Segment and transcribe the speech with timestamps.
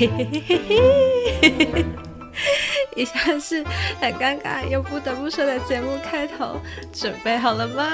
[0.00, 1.84] 嘿嘿嘿嘿嘿，
[2.96, 3.62] 以下是
[4.00, 6.58] 很尴尬又不得不说的节目开头，
[6.90, 7.86] 准备好了吗？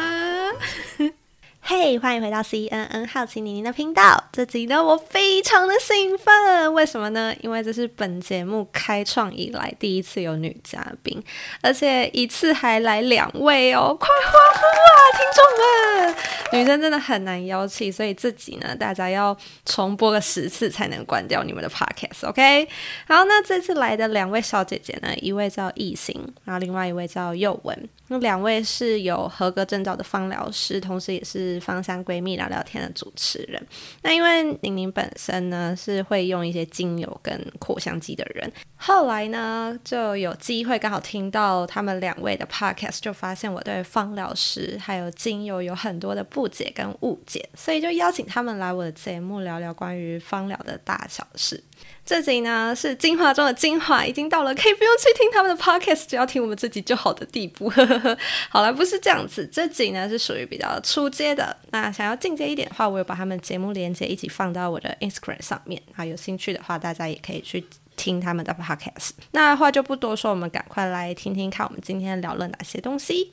[1.68, 4.22] 嘿欢迎回到 CNN 好奇妮妮的频道。
[4.30, 7.34] 这集呢，我非常的兴奋，为什么呢？
[7.40, 11.20] 因为这是本节目开创以来第一次有女嘉宾，
[11.62, 16.16] 而且一次还来两位哦， 快欢呼啊，听众们！
[16.52, 22.68] 女生真的很难邀请，所以这集呢，大家要重播个十次才能关掉你们的 podcast，OK？
[23.08, 26.14] 好，那这次来的两位小姐姐呢，一位叫艺兴，
[26.44, 27.76] 然后另外一位叫宥雯。
[28.08, 33.60] 那两位是有合格证照的芳疗师，同时也是芳香闺蜜聊聊天的主持人。
[34.02, 51.62] 那因为宁宁本身呢是会用一些精油跟扩香机的人，后来呢就有机会刚好听到他们两位的 podcast，就发现我对芳疗师还有精油有很多的不解跟误解，所以就邀请他们来我的节目聊聊关于芳疗的大小事。
[52.06, 57.68] 这集呢是精华中的精华，已经到了可以不用去听他们的 podcast，只要听我们这集就好的地步。
[57.68, 58.16] 呵呵呵
[58.48, 61.54] 好了，不是这样子，这集呢是属于比较初阶的。
[61.72, 65.82] 那想要进阶一点的话，我有把他们节目连接一起放到我的 Instagram 上面。
[65.96, 69.10] 啊，有兴趣的话，大家也可以去听他们的 podcast。
[69.32, 73.32] 那话就不多说，我们赶快来听听看，我们今天聊了哪些东西。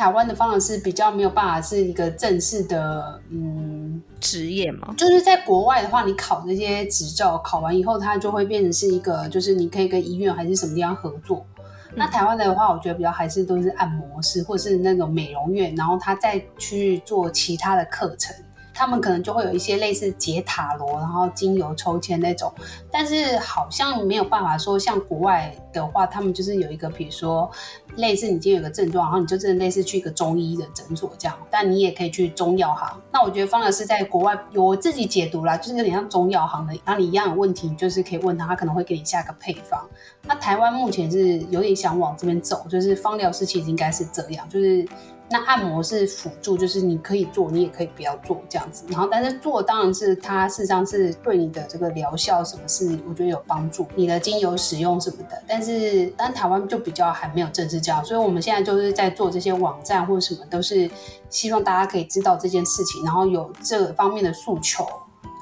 [0.00, 4.02] 台湾的方法是比较没有办法是一个正式的，嗯。
[4.18, 4.94] 职业嘛？
[4.96, 11.44] 就是在国外的话，你考这些执照，考完以后，它就会变成是一个，就是你可以跟医院还是什么地方合作。
[11.58, 18.34] 嗯、那台湾的话，我觉得比较还是都是按摩师或是那种美容院，然后他再去做其他的课程。
[18.80, 22.50] 他们可能就会有一些类似解塔罗，然后精油抽签那种，
[22.90, 27.50] 但是好像没有办法说像国外的话，他们就是有一个，比如说
[27.96, 32.98] 类似你今天有个症状，然后你就真的类似去一个中医的诊所这样，但你也可以去中药行。
[33.12, 39.86] 那我觉得方疗师在国外我自己解读啦，就是有点像中药行的，然后你一样有问题，就是可以问他，他可能会给你下个配方。
[40.22, 44.88] 那台湾目前是有点想往这边走，就是方疗师其实应该是这样，就是。
[45.30, 48.84] 那按摩是辅助，就是你可以做，你也可以不要做这样子。
[48.88, 55.40] 然后，但是做当然是它事实上是对你的这个疗效什么是我觉得有帮助，你的精油使用什么的。
[55.46, 60.90] 但是，但台湾就比较还没有正式这样，所以我们现在就是在做这些网站或者什么，都是
[61.28, 64.84] 希望大家可以知道这件事情，然后有这方面的诉求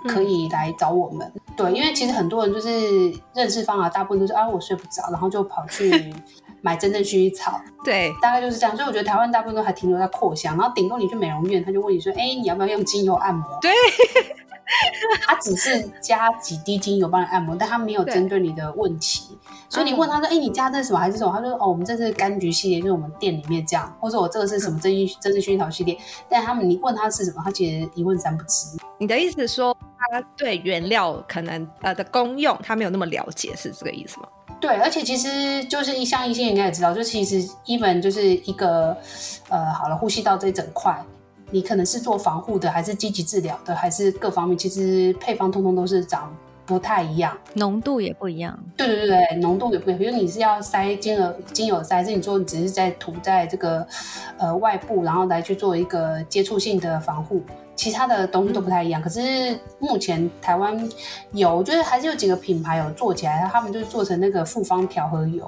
[0.07, 1.27] 可以来找我们。
[1.35, 6.13] 嗯、对，因为其实很多人就是认识方法，大部分都是啊我睡不着，然后就跑去。
[6.61, 8.77] 买真正薰衣草，对，大概就是这样。
[8.77, 13.71] 所以我觉得台湾大部分都还停留在扩香，然后顶多你去美容院，他就问你说：“哎、欸，你要不要用精油按摩？”对，
[15.27, 19.39] 他只是加几滴精油帮你按摩，但他没有针对你的问题。
[19.71, 25.97] 所以你问他说：“哎、欸，你加这是什么还是什么？”他说：“哦，我们这是柑橘系列，就是我们店里面这样，或者我这个是什么真薰真正薰衣草系列。”
[26.29, 28.79] 但他们你问他是什么，他其实一问三不知。
[28.99, 34.29] 你的意思是说，他对原料可能呃的功用，他没有那么了解，是这个意思吗？
[34.61, 38.97] 对，而且其实就是一像一些人应该也知道，就其实 even 就是一个
[39.49, 41.01] 呃，好了，呼吸道这一整块，
[41.51, 46.35] 你可能是做防护的，还是积极治疗的，还是各方面，其实配方通通都是长
[46.67, 48.59] 不太一样，浓度也不一样。
[48.77, 49.99] 对对对对，浓度也不一样。
[49.99, 53.87] 比如你是要塞精油，精油塞，还是你说你只是在涂在这个
[54.37, 57.43] 呃外部，然后来去做一个接触性的防护。
[57.75, 60.77] 其他的东西都不太一样，嗯、可是目前台湾
[61.31, 65.47] 有，我觉得还是有几个品牌有做起来，他们就是做成那个复方调和油，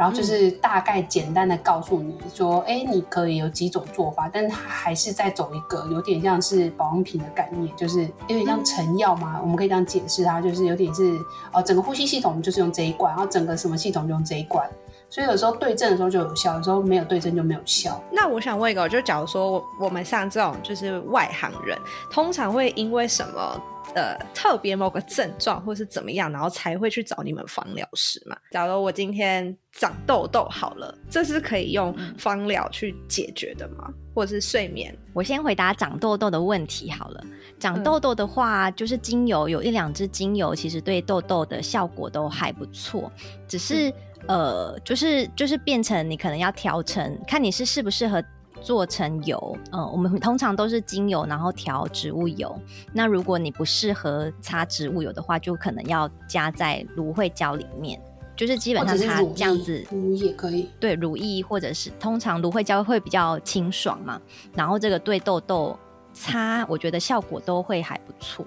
[0.00, 11.18] 然后就是大概简单的告诉你说，哎、你可以有几种做法，但是它还是在走一个有点像是保养品的概念，就是有点像成药嘛，嗯、我们可以这样解释它，就是有点是
[11.52, 14.66] 哦，整个呼吸系统就是用这一罐，然后整个什么系统就用这一罐。
[15.10, 18.00] 所以有时候对症的时候就有效，有时候没有对症就没有效。
[18.10, 21.76] 那我想问一个，就假如说我们像这种就是外行人，
[22.10, 23.60] 通常会因为什么
[23.94, 28.36] 呃特别某个症状或是怎么样，然后才会去找你们芳疗师嘛？
[28.50, 33.92] 假如我今天长痘痘好了，这是可以用芳疗去解决的吗？
[34.14, 34.96] 或者是睡眠？
[35.12, 37.24] 我先回答长痘痘的问题好了。
[37.58, 43.10] 长痘痘的话，嗯、就是精油有一两支精油，其实对痘痘的效果都还不错，
[43.46, 43.88] 只是。
[43.88, 43.94] 嗯
[44.28, 48.22] 呃，就是就是变成你可能要调成，看你是适不适合
[48.60, 49.56] 做成油。
[49.72, 52.54] 嗯、呃，我们通常都是精油，然后调植物油。
[52.92, 58.00] 那如果你不适合擦植物油的话，就可能要加在芦荟胶里面。
[58.36, 60.66] 就是基本上它这样子，乳液可以。
[60.78, 64.18] 对，乳液或者是通常芦荟胶会比较清爽嘛。
[64.54, 65.78] 然后这个对痘痘
[66.14, 68.46] 擦，我觉得效果都会还不错。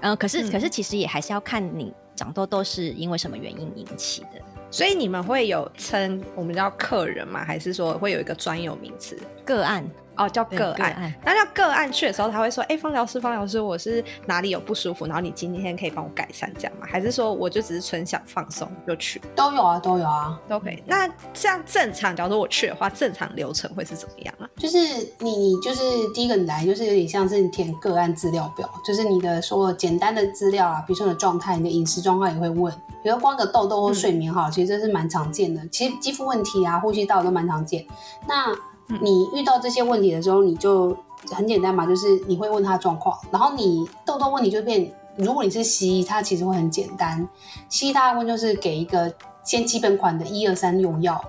[0.00, 4.42] 嗯、呃，可是、嗯、可是其实也还是要看你长痘痘是因为什么原因引起的。
[4.70, 7.44] 所以你们会有称我们叫客人吗？
[7.44, 9.18] 还是说会有一个专有名词？
[9.44, 9.82] 个案
[10.18, 11.14] 哦，叫个案。
[11.24, 15.06] 那叫个案去的时候，他会说：“哎、欸，芳疗师，方疗师，我是哪里有不舒服？
[15.06, 16.86] 然后你今天可以帮我改善，这样吗？
[16.90, 19.20] 还是说我就只是纯想放松就去？
[19.34, 20.82] 都有啊，都有啊，都可以。
[20.86, 24.48] 那像正常，假如说我去的话，正常流程会是怎么样啊？
[24.56, 24.78] 就是
[25.20, 25.82] 你就是
[26.12, 32.72] 第一个你来，就是有点像是你填个案资料表，就是你的所有简单的资料啊，比如说你的状态、你的饮食状况也会问。
[33.00, 35.64] 比如光个痘痘或睡眠哈，嗯、其实这是蛮常见的。
[35.68, 37.86] 其实肌肤问题啊、呼吸道都蛮常见。
[38.26, 38.52] 那
[39.00, 40.96] 你遇到这些问题的时候，你就
[41.30, 44.90] 很简单嘛，就是你会问他状况，然后你痘痘问题就变。
[45.16, 47.28] 如果你是西医，它其实会很简单。
[47.68, 49.12] 西医大部分就是给一个
[49.42, 51.20] 先基本款的一二三用药，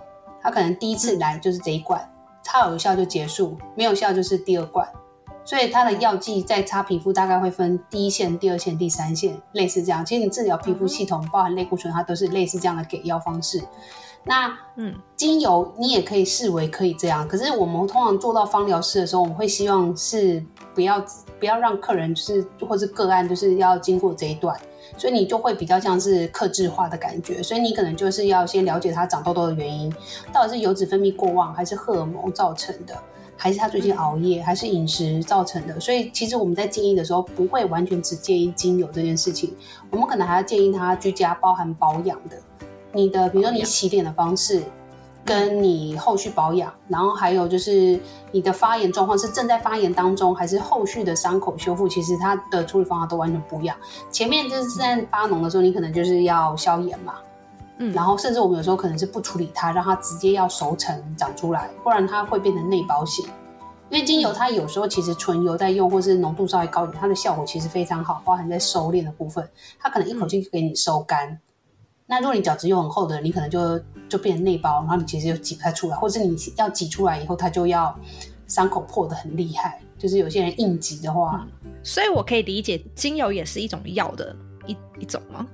[0.44, 2.00] 他可能第一次来就是这一罐，
[2.44, 4.88] 擦有效就结束，没有效就是第二罐。
[5.44, 10.06] 所以它的药剂在擦皮肤大概会分第一线、第二线、第三线，类似这样。
[10.06, 13.60] 其实你治疗皮肤系统，包含类固醇，它都是类似这样的给药方式。
[14.26, 20.44] 那嗯，精油你也可以视为可以这样，可是我们通常做到芳疗师的时候，我们会希望是
[20.76, 21.04] 不要
[21.40, 24.56] 不要让客人就是或是个案就是要经过这一段，
[24.98, 29.92] 所以你就会比较像是克制化的感觉，所以你可能就是要先了解他长痘痘的原因，
[30.32, 32.96] 到底是油脂分泌过旺，还是荷尔蒙造成的，
[33.36, 35.80] 还是他最近熬夜，还是饮食造成的。
[35.80, 39.56] 所以其实我们在建议的时候，不会完全只建议精油这件事情，
[39.90, 42.38] 我们可能还要建议他居家包含保养的。
[42.92, 44.64] 你的，比如说你洗脸的方式，
[45.26, 48.00] 跟你后续保养，然后还有就是
[48.32, 53.78] 你的发炎状况是正在发炎当中，还是后续的伤口修复，其实它的处理方法都完全不一样。
[54.12, 57.16] 前面就是在发脓的时候，你可能就是要消炎嘛，
[57.78, 63.24] 嗯，然后甚至我们有时候可能是不处理它，让它直接要熟成长出来，不然它会变成内包型。
[63.92, 69.48] 因为精油它有时候其实纯油在用，或是浓度稍微高一点，它的效果其实非常好，包含在收敛的部分，
[69.80, 71.40] 它可能一口气给你收干。
[72.10, 73.80] 那如果你角质又很厚的，你可能就
[74.10, 77.96] 就变成内包，然后你其实就挤不太出来，或者是你要挤出来以后，它就要
[78.48, 84.36] 伤口破的很厉害，就是有些人硬挤的话，嗯，所以我可以理解精油也是一种药的
[84.66, 85.46] 一一种吗？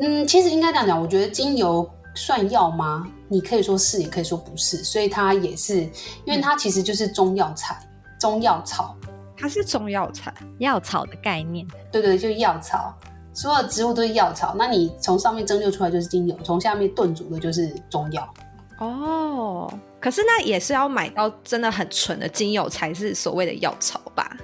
[0.00, 3.06] 嗯，其实应该这样讲，我觉得精油算药吗？
[3.28, 5.82] 你可以说是，也可以说不是，所以它也是，
[6.24, 7.78] 因为它其实就是中药材、
[8.18, 8.96] 中药草，
[9.36, 12.92] 它是中药材、药草的概念，对对，就是药草。
[13.36, 18.26] 所有植物都是药草，那你从上面蒸馏出来就是精油，从下面炖煮的就是中药。
[18.78, 24.34] 哦，可是那也是要买到真的很纯的精油才是所谓的药草吧？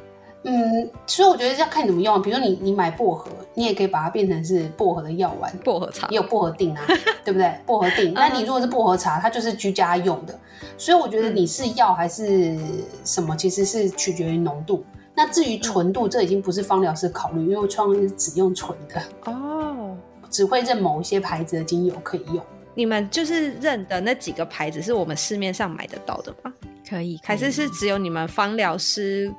[0.44, 2.20] 嗯，所以我觉得要看你怎么用。
[2.20, 6.82] 比如说你你买薄荷，你也可以把它变成是薄荷的药丸，薄荷茶也有薄荷定啊，
[7.24, 7.50] 对不对？
[7.64, 8.12] 薄荷定。
[8.12, 10.38] 那你如果是薄荷茶，它就是居家用的。
[10.76, 12.58] 所以我觉得你是药还是
[13.04, 14.84] 什么，其实是取决于浓度。
[15.24, 19.96] 那至于纯度，这已经不是芳疗师考虑，因为我创是只用纯的哦，
[20.28, 22.44] 只会认某一些牌子的精油可以用。
[22.74, 26.52] 你们就是认的那几个牌子，是我们市面上买得到的吗？
[26.90, 29.32] 可以，还是是只有你们芳疗师？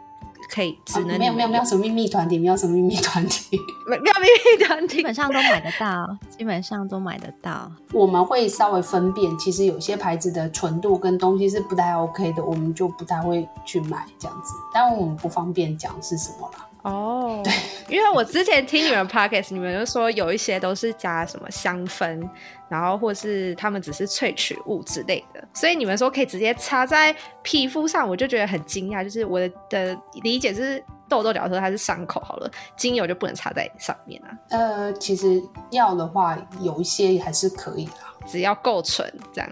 [0.50, 7.72] 可以，只能、啊、没有没有没有什么秘密团体，没有什么秘密团体， 没有秘密团体，基本上都买得到，基本上都买得到。
[7.92, 14.54] 我们会稍微分辨，其实有些牌子的纯度跟东西是不太 OK 的，我们就不太会去买这样子。
[14.74, 16.68] 但我们不方便讲是什么啦。
[16.84, 17.54] 哦，对，
[17.88, 22.30] 因为我之前听你们 podcast，你们就说有一些都是加什么香氛，
[22.68, 29.02] 然后或是他们只是萃取物之类的，所以你们说可以直接擦在皮肤上，我就觉得很惊讶。
[29.02, 34.38] 就是我的的理解是痘痘，假如说它是伤口好了，精油就不能擦在上面啊。
[34.50, 37.92] 呃，其实药的话有一些还是可以的，
[38.28, 39.50] 只要够纯这样。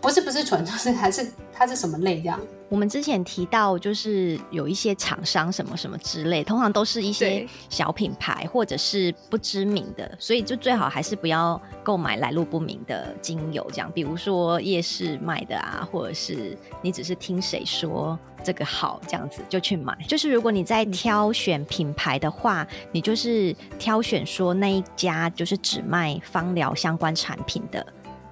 [0.00, 2.40] 不是不是纯，就是还是它是什么类这样？
[2.68, 19.96] 我们之前提到，就是有一些厂商什么什么之类，通常都是一些小品牌或者是不知名的，所以就最好还是不要购买来路不明的精油，这样，比如说夜市卖的啊，或者是你只是听谁说这个好，这样子就去买。
[20.08, 27.86] 就是如果你在挑选品牌的话，你就是挑选说那一家就是只卖芳疗相关产品的。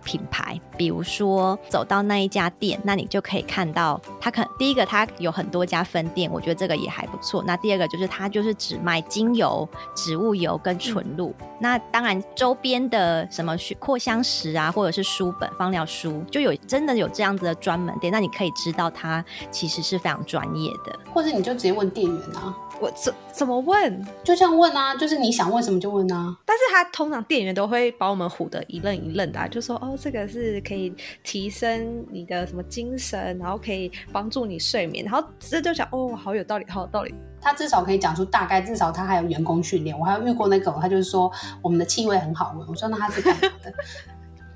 [0.05, 7.43] 品牌，比如说走到那一家店，那你就可以看到它可第一个它有很多家分店，我觉得这个也还不错。
[7.47, 11.35] 那第二个就是它就是只卖精油、植物油跟纯露。
[11.41, 20.99] 嗯、那当然周边的什么扩香石啊，或者是书本、芳疗书，就有真的有这样子的专门店，那你可以知道它其实是非常专业的。
[21.13, 22.55] 或者你就直接问店员啊。
[22.85, 24.07] 我怎怎么问？
[24.23, 26.37] 就这样问啊，就是你想问什么就问啊。
[26.45, 37.15] 但是他通常店员都会把我们唬得一愣一愣的，啊，就说哦，这个是可以提升你的什么精神，然后可以帮助你睡眠，然后这就想哦，好有道理，好有道理。
[37.41, 39.99] 他至少可以讲出大概，至少他还有员工训练。
[39.99, 42.69] 我还有遇过那个，他就是说我们的气味很好闻。
[42.69, 43.73] 我说那他是干嘛的？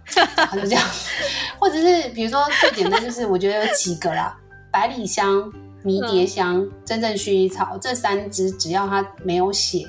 [0.37, 0.83] 他就这样，
[1.59, 4.37] 或者是比如说最简单就是我觉得有几个啦，
[4.71, 5.51] 百里香。
[5.83, 9.87] 迷迭香、嗯、真正薰衣草这三支，只要它没有写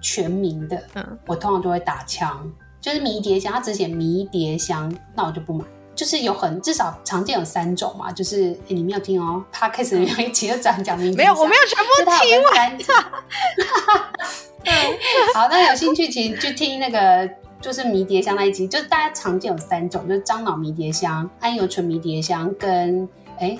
[0.00, 2.50] 全名的，嗯，我通常都会打枪。
[2.80, 5.64] 就是迷迭香，它只写迷迭香，那我就不买。
[5.94, 11.90] 就是有很至少常见有三种嘛，就是、欸、你没有听哦、喔，他开始有一集就讲讲迷迭香，没有，我没有全部
[12.22, 12.78] 听完。
[15.34, 17.28] 好，那有兴趣请去听那个
[17.60, 23.06] 就是迷迭香那一集，就是大家常见有三种，就是樟脑迷迭香、桉油醇迷迭香跟
[23.40, 23.58] 哎、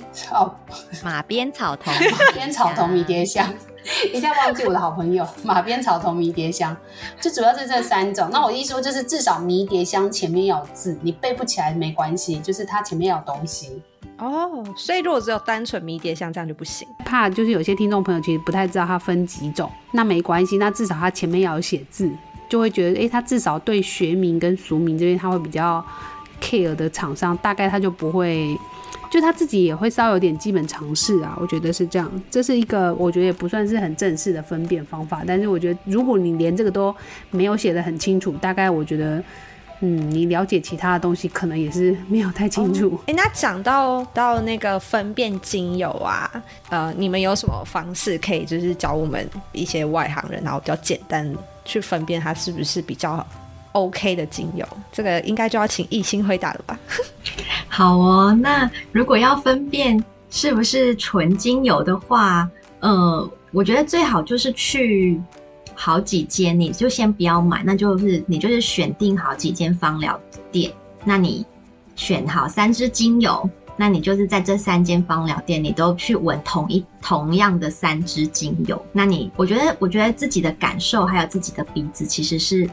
[1.03, 3.51] 马鞭草 头马鞭草头迷迭香。
[4.13, 6.77] 一下忘记我的好朋友马鞭草头迷迭香，
[7.19, 8.29] 就主要是这三种。
[8.31, 13.81] 那我意思说，就是至少迷迭香前面要有字，你背不起来没关系，就是它前面要有东西。
[14.19, 16.87] 哦，所以如果只有单纯迷迭香这样就不行。
[17.03, 22.07] 怕就是有些听众朋友其实不太知道它分几种，那没关系，那至少它前面要有写字，
[22.47, 25.83] 就会觉得哎，它至少对学名跟俗名这边它会比较
[26.39, 28.55] care 的厂商，大概它就不会。
[29.09, 32.09] 就他自己也会稍有点基本常识啊，我觉得是这样。
[32.29, 36.95] 这是一个我觉得也不算是很正式的分辨方法，但是我觉得如果你连这个都
[37.29, 39.21] 没有写得很清楚，大概我觉得，
[39.81, 42.87] 嗯，你了解其他的东西可能也是没有太清楚。
[42.87, 46.31] 哎、哦欸，那讲到到那个分辨精油啊，
[46.69, 53.25] 呃，你们有什么方式可以就是教我们一些外行人，然后比较简单去分辨它是不是比较
[53.73, 54.65] OK 的精油？
[54.91, 56.79] 这个应该就要请艺兴回答了吧？
[57.73, 62.45] 好哦，那如果要分辨是不是纯精油的话，
[62.81, 65.21] 呃，我觉得最好就是去
[65.73, 70.19] 好几间，你就先不要买，那就是你就是选定好几间芳疗
[70.51, 70.69] 店，
[71.05, 71.45] 那你
[71.95, 82.69] 选好三支精油，那你就是在这三间芳疗店，你都去闻同一同样的三支精油，那你我觉得我觉得自己的感受还有自己的鼻子其实是。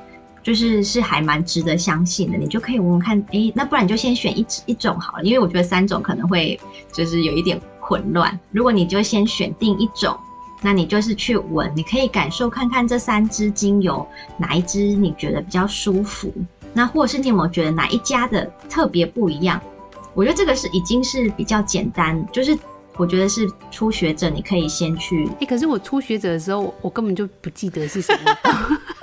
[0.49, 6.59] 就是是还蛮值得相信的，你就可以闻闻看，哎，那不然你就先选一一种好了，因为我觉得三种可能会
[6.91, 8.41] 就是有一点混乱。
[8.51, 10.19] 如果你就先选定一种，
[10.63, 16.33] 那你就是去闻，你可以感受看看这三支精油哪一支你觉得比较舒服，
[16.73, 19.61] 那或者是你有没有觉得哪一家的特别不一样？
[20.15, 22.59] 我觉得这个是已经是比较简单，就是
[22.97, 25.29] 我觉得是初学者你可以先去。
[25.41, 28.79] 哎，可是我初学者的时候，我根本就不记得是什么。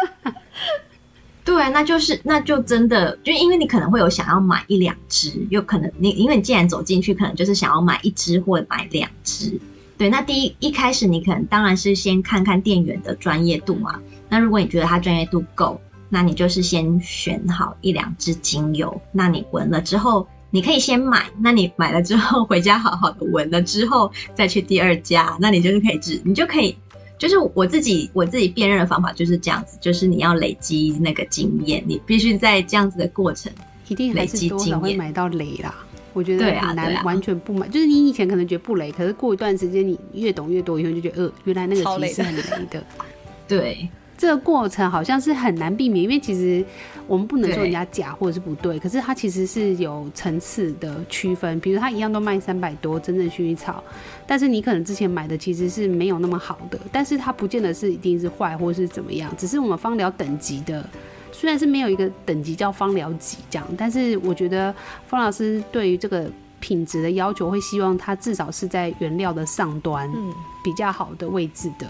[1.45, 9.57] 对，那就是那就真的，就因为你可能会有想要买一两支，有可能你因为你既然走进去，可能就是想要买一支或买两支。
[9.95, 13.99] 对，那第一一开始你可能当然是先看看店员的专业度嘛。
[14.27, 18.99] 那如果你觉得他专业度够，那你就是先选好一两支精油。
[19.11, 21.27] 那你闻了之后，你可以先买。
[21.39, 26.75] 那你买了之后回家好好的闻了之后，再去第二家，那你就是可以治，你就可以。
[27.17, 33.51] 就是我自己我自己辨认的方法就是这样子，就是你要累积那个经验，你必须在这样子的过程
[33.87, 35.73] 一定累积经验会买到雷啦。
[36.13, 42.83] 我觉得很难完全不买，就是你以前可能觉得不雷，可是过一段时间你越懂越多以后就觉得，呃，原来那个其实是很雷的。
[43.47, 43.89] 对。
[44.17, 46.63] 这个过程好像是很难避免，因为其实
[47.05, 51.59] 我们不能说人家假或者是不对，可是它其实是有层次的区分。
[51.59, 53.83] 比如它一样都卖三百多，真正薰衣草，
[54.25, 60.87] 但是你可能之前买的其实是没有那么好的，但是它不见得是一定是坏或是怎么样，只是我们芳疗等级的，
[61.31, 64.73] 虽然是没有一个等级叫芳疗级这样，但是我觉得
[65.07, 66.25] 方老师对于这个
[66.61, 71.85] 品质的要求会希望它至少是在原料的上端，嗯，比较好的位置的。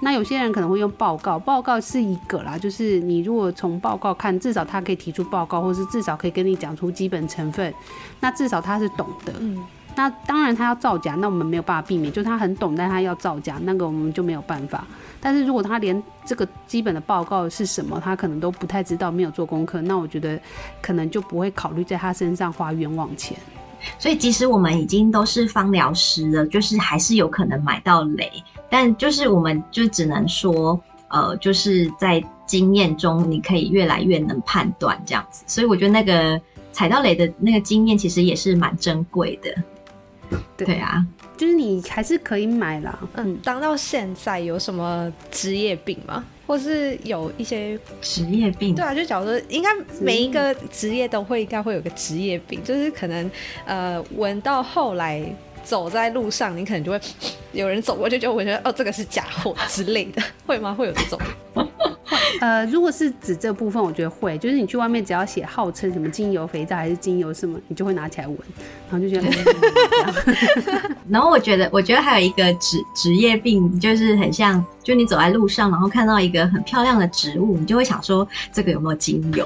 [0.00, 7.72] 那有些人可能会用报告，报告是一个啦，就是你如果从报告看，至少他可以提出报告，或是至少可以跟你讲出基本成分，
[8.20, 9.32] 那至少他是懂的。
[9.40, 9.64] 嗯，
[9.96, 14.86] 那当然他要造假，那我们没有办法避免，就他很懂，但他要造假，那个我们就没有办法。
[15.20, 20.38] 但是如果他连这个基本的报告是什么，他可能都不太知道，没有做功课，那我觉得
[20.80, 23.36] 可能就不会考虑在他身上花冤枉钱。
[23.98, 28.30] 所以即使我们已经都是芳疗师了，就是还是有可能买到雷。
[28.70, 35.42] 但就是我们就只能说，呃，就是在经验中，你可以越来越能判断这样子。
[35.46, 39.54] 所以我觉得那个踩到雷的那个经验，其实也是蛮珍贵的。
[40.56, 41.02] 对，对啊，
[41.38, 42.98] 就是你还是可以买啦。
[43.14, 46.22] 嗯，当到现在有什么职业病吗？
[46.46, 48.74] 或是有一些职业病？
[48.74, 49.70] 对啊，就假如说，应该
[50.00, 53.30] 每一个职业都会应该会有个职业病，就是可能
[53.64, 55.34] 呃，闻到后来。
[55.64, 56.98] 走在路上，你可能就会
[57.58, 60.72] 有人走过去，就会觉得哦，这个是假货之类的， 会吗？
[60.72, 61.18] 会有这种？
[62.40, 68.38] 呃，如果是指这部分，我觉得会，就是你去外面只要写号称什么精油肥皂还是精油什么，你就会拿起来闻，
[68.90, 69.28] 然后就觉得。
[71.08, 79.44] 然后我觉得，我觉得还有一个职职业病，就是很像，就你走在路上，然后看到一个很漂亮的植物，你就会想说这个有没有精油？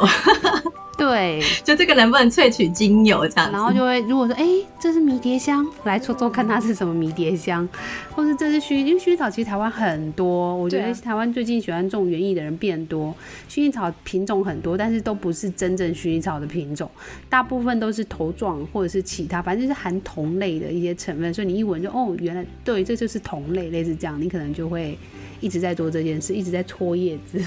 [1.03, 7.69] 对， 就这个能不能萃取精油这样子，然后就会如果说，哎、欸，这是迷迭香，来搓搓看它是什么迷迭香，
[8.15, 13.13] 或是这是薰，因为薰衣草其实台湾很多，我觉得台湾最近喜欢种园艺的人变多，
[13.51, 16.89] 薰衣草品种很多，但是都不是真正薰衣草的品种，
[17.29, 24.97] 大部分都是头状或者是其他，反正就是含同类的一些成分，所以你一闻就哦，原来对，这就是同类，类似这样，你可能就会
[25.41, 27.41] 一直在做这件事，一直在搓叶子，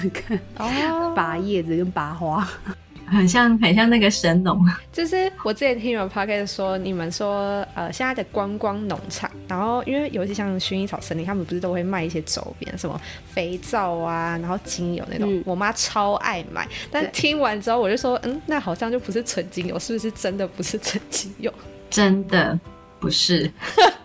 [1.14, 2.46] 拔叶子跟拔花。
[3.06, 4.58] 很像很像那个神农，
[4.92, 16.66] 就是我之前听你们 podcast 说，你们说呃现在的观光农场，然后因为尤其像薰衣草森林，他们不是都会卖一些周边，什么肥皂啊，然后精油那种，嗯、我妈超爱买。
[16.90, 21.52] 但听完之后，我就说，嗯，那好像就不是纯精油，是不是真的不是纯精油？
[21.88, 22.58] 真的
[22.98, 23.50] 不是，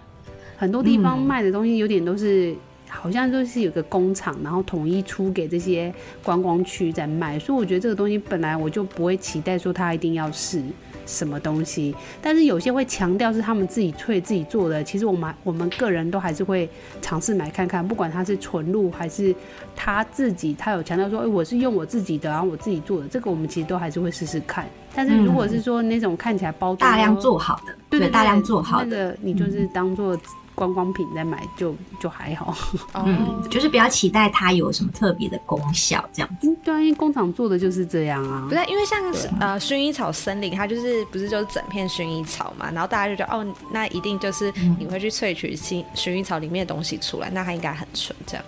[0.57, 2.55] 很多地方卖的东西有点都是。
[2.93, 10.61] 好像就是有个工厂，然后统一出给这些观光区在卖，所以我觉得这个东西本来我就不会期待说它一定要是
[11.05, 16.69] 什么东西，但是有些会强调是他们自己萃自己做的，其实我们我们个人都还是会
[17.01, 19.33] 尝试买看看，不管它是纯露还是
[19.75, 24.67] 他自己，他有强调说，哎、欸，我是用我自己的，然后我自己做的，这个我们其实都还是会试试看。
[24.93, 30.15] 但是如果是说那种看起来包装大量做好的，对，大量做好的，那个你就是当做。
[30.61, 32.55] 观光品在买就就还好，
[32.93, 36.55] 嗯，就是不要期待它有什么特别的功效这样子。
[36.63, 38.45] 对啊，因为工厂做的就是这样啊。
[38.47, 39.03] 不是，因为像
[39.39, 48.45] 呃薰衣草森林，它就是不是就是整片薰衣草嘛，然后大家就觉得哦，那一定就是你会去萃取薰薰衣草里面的东西出来，那它应该很纯这样。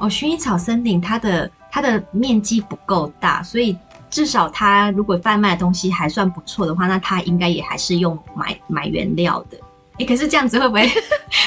[0.00, 3.76] 哦，薰衣草森林它的它的面积不够大，所以
[4.10, 9.56] 至少它如果贩卖的东西还算不错的话，那它应该也还是用买买原料的。
[9.98, 10.88] 欸、可是这样子会不会？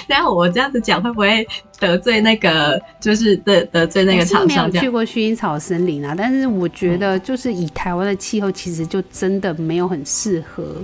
[0.08, 1.46] 然后我这样子讲会不会
[1.80, 2.80] 得罪那个？
[3.00, 4.72] 就是得得罪那个厂商？
[4.72, 10.76] 去过薰衣草森林啊，但是我觉得就是以台湾的气候，其实就真的没有很适合，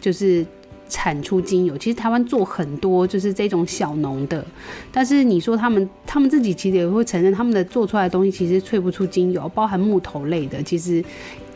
[0.00, 0.46] 就是
[0.88, 1.76] 产出精油。
[1.76, 4.44] 其实台湾做很多就是这种小农的，
[4.92, 11.04] 但是你说他们他们自己其实也会承认，他们的做出来的东西其实萃不出精油，包含木头类的，其实。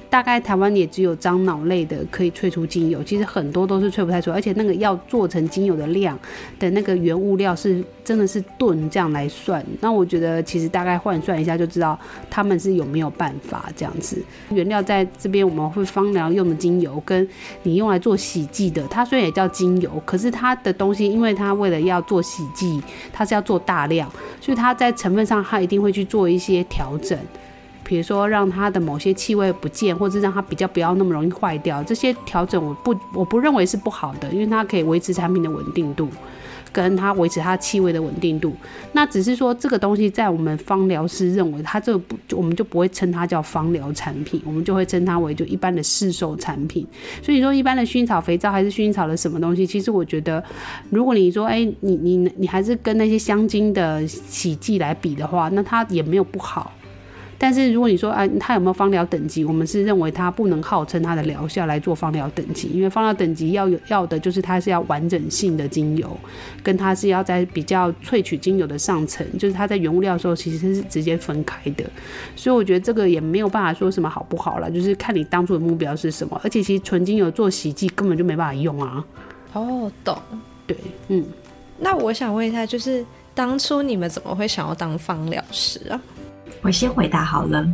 [0.09, 6.19] 大概台湾也只有樟脑类的可以萃出精油，其实很多都是萃不太出，而且那个要做成精油的量
[6.59, 9.65] 的那个原物料是真的是吨这样来算。
[9.81, 11.99] 那我觉得其实大概换算一下就知道
[12.31, 14.23] 他们是有没有办法这样子。
[14.51, 17.29] 原料在这边我们会芳疗用的精油，跟
[17.63, 27.19] 你用来做洗剂的，它虽然也叫精油，可是它的东西因为它为了要做洗剂，它是要做大量，所以它在成分上它一定会去做一些调整。
[27.87, 36.09] 比如说，让它的某些气味不见，或者让它比较不要那么容易坏掉，这些调整我不我不认为是不好的，因为它可以维持产品的稳定度，
[36.73, 38.53] 跟它维持它气味的稳定度。
[38.93, 46.85] 那只是说这个东西在我们芳疗师认为，它这个不，我们就不会称它叫芳疗产品，我们就会称它为就一般的市售产品。
[47.23, 50.43] 所以说，一般的薰衣草肥皂还是薰衣草的什么东西，其实我觉得，
[50.91, 56.73] 如果你说，哎、你你你还是跟那些香精的洗剂来比的话，那它也没有不好。
[57.39, 59.45] 但是如果你说啊，它有没有芳疗等级？
[59.45, 66.19] 我们是认为它不能号称它的疗效来做芳疗等级，因为芳疗等级要有要的就是它是要完整性的精油，
[66.63, 71.85] 跟它是要在比较萃取精油的上层，就是它在原物料的时候其实是直接分开的。
[72.35, 76.41] 所以我觉得这个也没有办法说什么好不好啦，就是看你当初的目标是什么。
[76.43, 79.05] 而且其实纯精油做洗剂根本就没办法用啊。
[79.53, 80.17] 哦，懂。
[80.67, 80.77] 对，
[81.09, 81.25] 嗯。
[81.79, 86.01] 那我想问一下，就是当初你们怎么会想要当芳疗师啊？
[86.63, 87.67] 我先回答好了，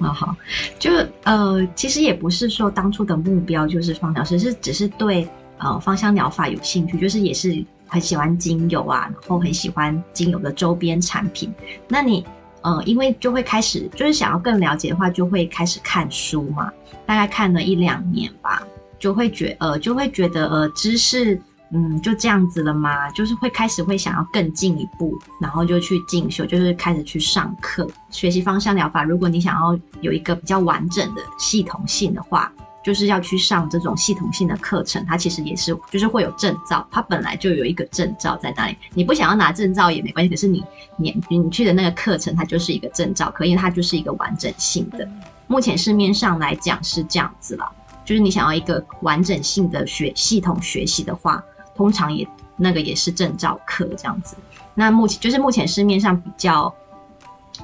[0.00, 0.36] 好好，
[0.78, 0.90] 就
[1.22, 11.52] 呃，其实也不是说当初的目标就是芳疗师，是只是对呃芳香疗法有兴趣，就是也是很喜欢精油啊，然后很喜欢精油的周边产品。
[11.86, 12.24] 那你
[12.62, 16.72] 呃，因为就会开始就是想要更了解的话，就会开始看书嘛，
[17.06, 18.62] 大概看了一两年吧，
[18.98, 21.40] 就会觉呃就会觉得呃知识。
[21.74, 23.08] 嗯，就这样子了吗？
[23.12, 29.02] 就是会开始会想要更进一步，然后就去进修，就是开始去上课学习芳香疗法。
[29.02, 32.52] 如果你想要有一个比较完整的系统性的话，
[32.84, 35.02] 就是要去上这种系统性的课程。
[35.06, 38.76] 它其实也是，就是会有证照，它本来就有一个证照在那里。
[38.92, 40.62] 你不想要拿证照也没关系，可是你
[40.98, 45.08] 你你去的那个课程，它就是一个证照，可以，它就是一个完整性的。
[45.46, 47.64] 目前市面上来讲是这样子了，
[48.04, 51.42] 就是你想要一个完整性的学系统学习的话。
[51.74, 54.36] 通常也那个也是证照课这样子，
[54.74, 56.72] 那目前就是目前市面上比较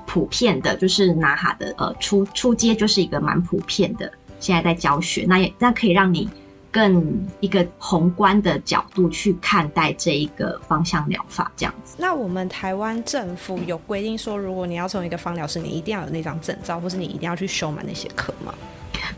[0.07, 6.29] 普遍的，就是拿哈的呃初初阶就是一个蛮普遍的，现在在教学，那也那可以让你
[6.71, 11.97] 更一个宏观的角度去看待这一个芳香疗法这样子。
[11.99, 18.55] 那我们台湾政府有规定说，如果你要成为一个芳疗师，你一定要有那张证照，或是你一定要去修满那些课吗？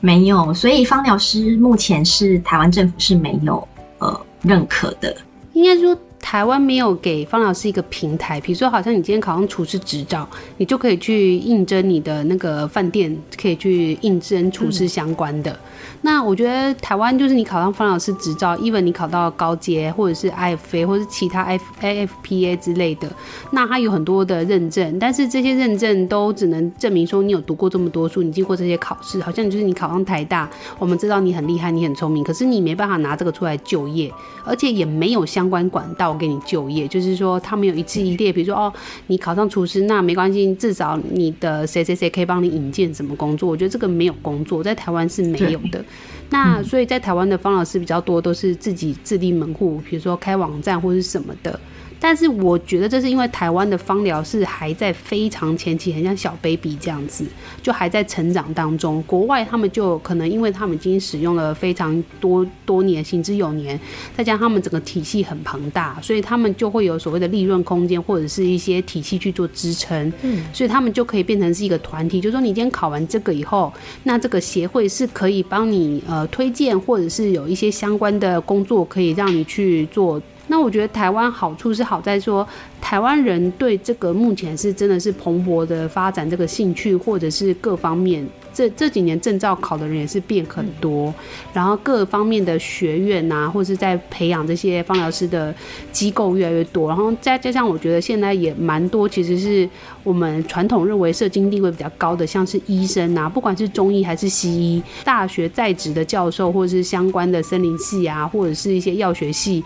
[0.00, 3.66] 没有，所以芳疗师目前是台湾政府是没有
[3.98, 5.16] 呃认可的，
[5.52, 5.98] 应该说。
[6.20, 10.28] 台湾没有给方老师一个平台，比如说，好像你今天考上厨师执照，
[10.58, 15.58] 你就可以去应征你的那个饭店，可以去应征厨师相关的。
[16.02, 23.10] 那我觉得台湾就是你考上方老师执照，even 你考到高阶或者是 IFA 或是其他 F AFPA 之类的，
[23.50, 34.10] 那它有很多的认证，但是这些认证都只能证明说你有读过这么多书，你经过这些考试，好像就是你考上台大，我们知道你很厉害，你很聪明，可是你没办法拿这个出来就业，
[34.44, 38.72] 而且也没有相关管道给你就业，就是说他没有一次一列，比如说哦，
[39.06, 45.84] 你考上厨师，那没关系，至少你的谁谁谁可以帮你引荐什么工作，我觉得这个没有工作，在台湾是没有的。
[46.30, 51.58] 那所以，在台湾的方老师比较多，都是自己自立门户，比如说开网站或是什么的。
[52.00, 57.26] 但是我觉得这是因为台湾的芳疗是还在非常前期，很像小 baby 这样子，
[57.62, 59.04] 就还在成长当中。
[59.06, 63.78] 国外他们就可能因为他们已经使用了非常多多年，行之有年，
[64.16, 70.10] 再加上他们整个体系很庞大，所以他们就会有所谓的利润空间或者是一些体系去做支撑。
[70.22, 73.70] 嗯，所以他们就可以变成是一个团体，就是说你今天考完这个以后，
[74.04, 80.20] 那这个协会是可以帮你呃推荐，或者是有一些相关的工作可以让你去做。
[80.50, 82.46] 那我觉得台湾好处是好在说，
[82.80, 88.26] 台湾人对这个目前是真的是蓬勃的发展这个兴趣，或者是各方面。
[88.52, 91.14] 这这几年证照考的人也是变很多，
[91.54, 95.54] 然后各方面的学院呐、啊，或者是在培养这些芳疗师的
[95.92, 99.70] 机构越来越多，然后再加上我觉得现在也蛮多，其实是
[100.02, 109.62] 我们传统认为社经地位比较高的，像是医生呐，不管是中医还是西医，大学在职的教授或者是相关的森林系啊，或者是一些药学系，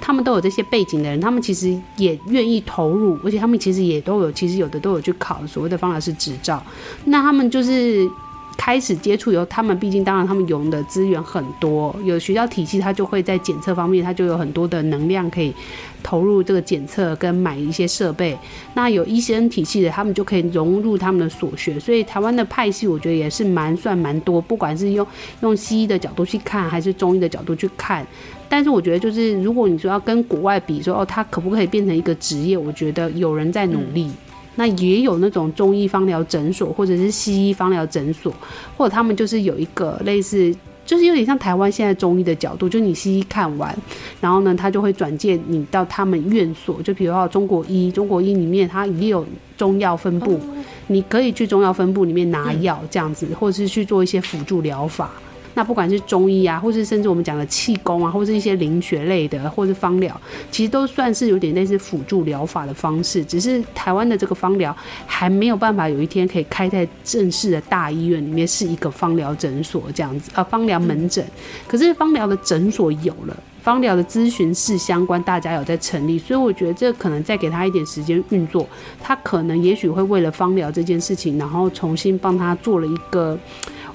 [0.00, 6.62] 他们都有这些背景的人，他们其实也愿意投入，而且他们其实也都有，其实有的都有去考所谓的芳疗师执照，
[7.04, 8.08] 那他们就是。
[8.58, 15.54] 开始接触以后，他们毕竟当然他们用的资源很多，有学校体系，他就会在检测方面，他就有很多的能量可以
[16.02, 18.36] 投入这个检测跟买一些设备。
[18.74, 21.78] 那有医生体系的，他们就可以融入他们的所学。
[21.78, 25.06] 所以台湾的派系，我觉得也是蛮算蛮多，不管是用
[25.40, 28.04] 用西医的角度去看，还是中医的角度去看。
[28.48, 32.58] 但是我觉得，就是如果你说要跟国外比说，哦，他可不可以变成一个职业？
[32.58, 34.10] 我觉得有人在努力。
[34.58, 38.34] 那也有那种中医方疗诊所，或者是西医方疗诊所，
[38.76, 40.52] 或者他们就是有一个类似，
[40.84, 43.72] 就是有点像台湾现在中医的角度，就你西医看完，
[44.20, 49.24] 然后呢，他就会转介你到他们院所，就比如说中国医，中国医里面它也有
[49.56, 50.40] 中药分部，
[50.88, 55.12] 你可以去中药分部里面拿药这样子，或者是去做一些辅助疗法。
[55.58, 60.18] 那不管是中医啊，或是甚至我们讲的气功啊，或是一些灵学类的，或是方疗，
[60.52, 63.24] 其实都算是有点类似辅助疗法的方式。
[63.24, 71.26] 只是台湾的这个方疗还没有办法有一天可以开在正式的大医院里面，是一个方疗诊所这样子啊，方疗门诊。
[71.66, 78.64] 可是方疗的诊所有了，方疗的咨询室相关大家有在成立，所以我觉得这可能再给他一点时间运作，
[79.02, 83.36] 他可能也许会为了方疗这件事情，然后重新帮他做了一个。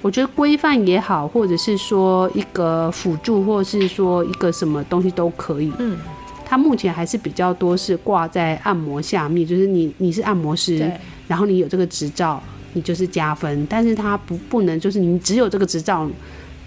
[0.04, 5.72] 我觉得规范也好，或者是说一个辅助，或者是说一个什么东西都可以。
[5.80, 5.98] 嗯，
[6.46, 10.92] 它目前还是比较多是挂在按摩下面，就是你你是按摩师，
[11.26, 13.66] 然后你有这个执照，你就是加分。
[13.70, 16.06] 但是它不不能就是你只有这个执照，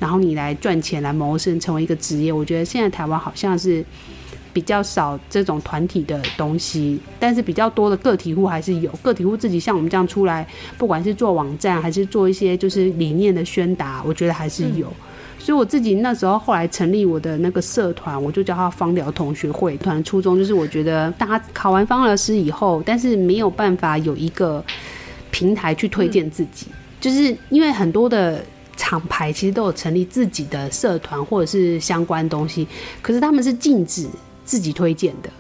[0.01, 2.33] 然后你来赚钱来谋生，成为一个职业。
[2.33, 3.85] 我觉得现在台湾好像是。
[4.57, 8.90] 比较少这种团体的东西，但是比较多的个体户还是有。
[9.03, 14.87] 个体户自己像我们这样出来，不管是做网站还是做一些就是理念的宣达，我觉得还是有。
[14.87, 15.05] 嗯、
[15.38, 19.77] 所以我自己那时候后来成立我的那个社团，我就叫它芳疗同学会。
[19.77, 24.64] 团初衷就是我觉得大家考完芳疗师以后，但是没有办法有一个
[25.31, 28.42] 平台去推荐自己，嗯、就是因为很多的
[28.75, 32.66] 厂牌其实都有成立自己的社团或者是相关东西，
[33.03, 34.09] 可是他们是禁止。
[34.46, 35.30] 自己推荐的。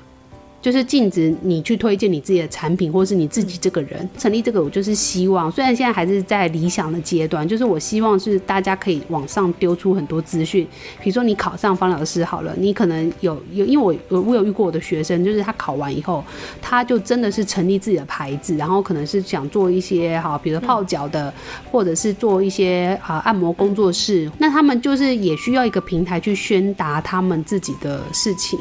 [0.66, 4.60] 就是禁止你去推荐你自己的产品，或是你自己这个人成立这个。
[4.60, 10.66] 我就是希望，虽然现在还是在理想的阶段，就是我希望是大家可以往上丢出很多资讯。
[11.00, 16.24] 比如说你考上方老师好了，你可能有有，因为我我有遇过我的学生，就是他考完以后，
[16.60, 21.32] 他就真的是成立自己的牌子，然后可能是想做一些哈，比如说泡脚的，
[21.70, 24.28] 或者是做一些啊按摩工作室。
[24.38, 28.58] 那他们就是也需要一个平台去宣达他们自己的事情。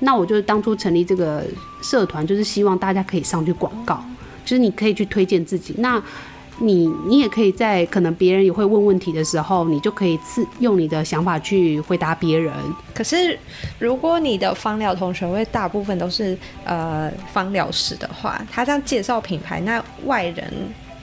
[0.00, 1.45] 那我就当初成立这个。
[1.82, 4.02] 社团就是希望大家可以上去广告，
[4.44, 5.74] 就是你可以去推荐自己。
[5.78, 6.02] 那
[6.58, 12.52] 你你也可以在可能别人也会问问题的时候，你就可以自用你的想法去回答别人。
[12.94, 13.38] 可是
[13.78, 20.50] 如果你的芳疗同学会大部分都是呃芳疗师的话，他这样介绍品牌，那外人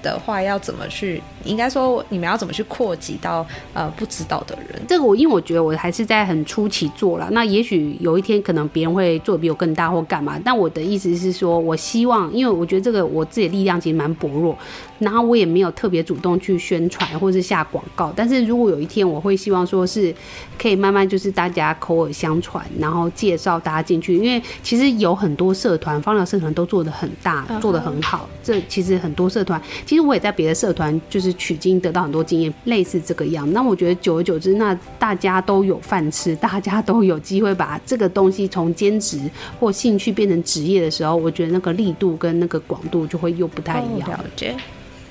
[0.02, 1.22] 的话，要怎么去？
[1.44, 4.82] 应该说你们要怎么去扩及到呃不知道的人？
[4.88, 10.40] 这个我因为我觉得我还是在很初期做了，那也许有一天可能别人会做比我更大或干嘛。
[10.44, 14.58] 但我的意思是说，我希望，因为我觉得这个我自己的力量其实蛮薄弱，
[15.00, 18.14] 然后我也没有特别主动去宣传或是下广告。
[18.16, 20.14] 但是如果有一天我会希望说是
[20.58, 28.30] 可以慢慢就是大家口耳相传，然后介绍大家进去，因为其实有很多社团，芳疗社团都做的很大，做的很好。
[28.44, 33.52] 这其实很多社团，其实我也在别的社团就是取经得到很多经验，类似这个样。
[33.52, 39.20] 那我觉得久而久之，那大家都有饭吃，大家都有机会把这个东西从兼职
[39.60, 44.10] 或兴趣变成职业的时候，我觉得那个力度跟那个广度就会又不太一样。
[44.10, 44.56] 了解。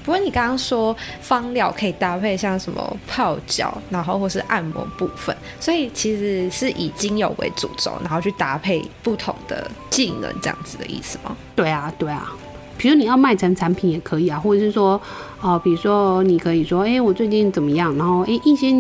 [0.04, 11.37] 不过你刚刚说芳疗可以搭配像什么泡脚，然后或是按摩部分，所以其实是以精油为主轴，然后去搭配不同的技能，这样子的意思吗？
[11.54, 12.32] 对啊，对啊。
[12.76, 15.00] 比如你要卖成产品也可以啊，或者是说，
[15.40, 17.96] 哦、呃，比如说你可以说，哎、我最近怎么样？
[17.96, 18.74] 然后，哎、一些。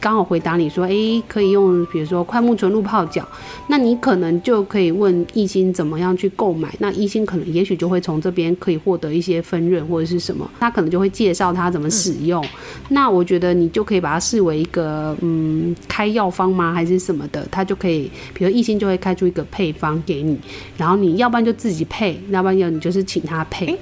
[0.00, 3.26] 刚好回答你说，诶、欸，可以用，比如说快木纯露泡脚，
[3.66, 12.44] 那你可能就可以问一心怎么样去购买，那一心可能也许就会从这边可以获得一些分润或者是什么，他可能就会介绍他怎么使用。
[12.44, 12.48] 嗯、
[12.90, 16.72] 那我觉得你就可以把它视为一个，嗯，开药方吗？
[16.72, 17.46] 还是什么的？
[17.50, 20.38] 他就可以，比如一心就会开出一个配方给你，
[20.76, 23.66] 然后你要不然就自己配，要不然要你就是请他配。
[23.66, 23.78] 欸、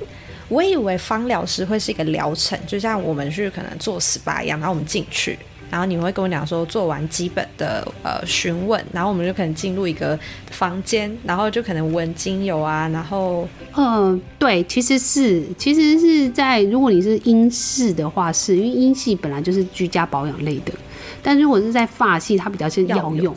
[0.48, 5.38] 我以为芳疗师会是一个疗程，就像我们去可能做 SPA 一样，然后我们进去。
[5.70, 10.18] 然后你们会跟我讲说，做完基本的呃询问，然后我们就可能进入一个
[10.50, 20.72] 房间，然后就可能闻精油啊，然后嗯，对，其实是其实是在如果你是英式的话是，因为英系本来就是居家保养类的，
[21.22, 23.37] 但如果是在法系，它比较是药用，用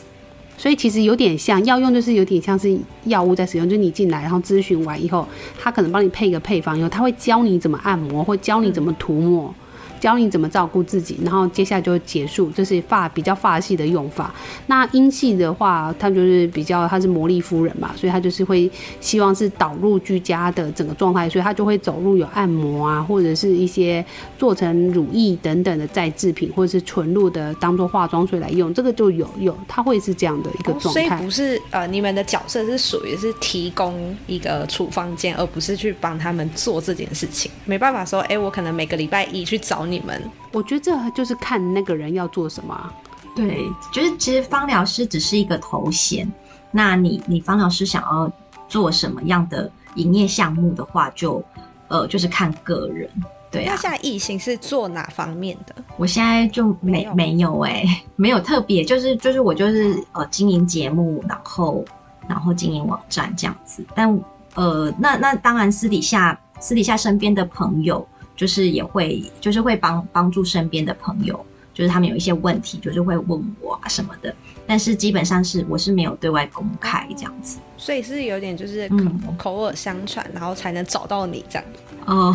[0.57, 5.27] 所以其实有点像药用，就是有点像是药物在使用，就是你进来然后咨询完以后，
[5.59, 9.47] 他可能帮你配一个配方，以后他会教你怎么按摩，或教你怎么涂抹。
[9.47, 9.65] 嗯
[9.99, 14.33] 教你怎么照顾自己，然后接下来就会结束，这是发比较发系的用法。
[14.67, 24.03] 那英系的话，他就是比较他是魔力夫人嘛，所以他就是会希望是导入居家的整个状态，所以他就会走入有按摩啊，或者是一些
[24.37, 31.07] 做成乳液等等的再制品，或者是纯露的当做化妆水来用，这个就有有，他会是这样的一个状态。
[31.07, 37.51] 所以不是呃，你们的角色是属于是提供一个处方间，而不是去帮他们做这件事情。
[37.65, 40.21] 没办法说，哎，我可能每个礼拜一去找你们，
[40.51, 42.93] 我觉得这就是看那个人要做什么。
[43.35, 46.29] 对，就是其实芳疗师只是一个头衔，
[46.71, 48.29] 那你你芳疗师想要
[48.67, 51.41] 做什么样的营业项目的话，就
[51.87, 53.09] 呃就是看个人。
[53.51, 55.75] 对啊，那现在一心是做哪方面的？
[55.95, 61.85] 我现在就没没有哎、欸，没有特别，就是就是我就是呃经营节目，然后
[62.27, 63.85] 然后经营网站这样子。
[63.95, 64.19] 但
[64.55, 68.05] 呃那那当然私底下私底下身边的朋友。
[68.39, 74.33] 就是也会，就是会帮帮助身边的朋友，就是他们有一些问题，就是会问我啊什么的。
[74.65, 81.65] 但是基本上是我是没有对外公开这样子，所以是有点就是口、嗯、口耳相传，然后才能找到你这样。
[82.05, 82.33] 哦。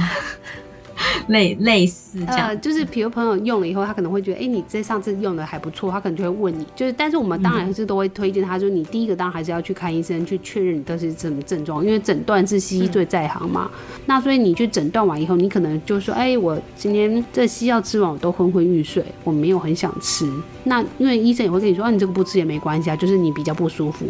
[1.28, 13.70] 类类似这样，呃，就是比如朋友用了以后，他可能会觉得，哎、欸，你这上次用的还不错，他可能就会问你，就是，但是我们当然是都会推荐他，就是你第一个当然还是要去看医生，去确认你都是什么症状，因为诊断是西医最在行嘛。
[13.72, 20.30] 嗯、那所以你去诊断完以后，你可能就说，哎、欸，我今天这西药吃完我都昏昏欲睡，我没有很想吃。
[20.64, 24.07] 那因为医生也会跟你说，啊，你这个不吃也没关系啊，就是你比较不舒服。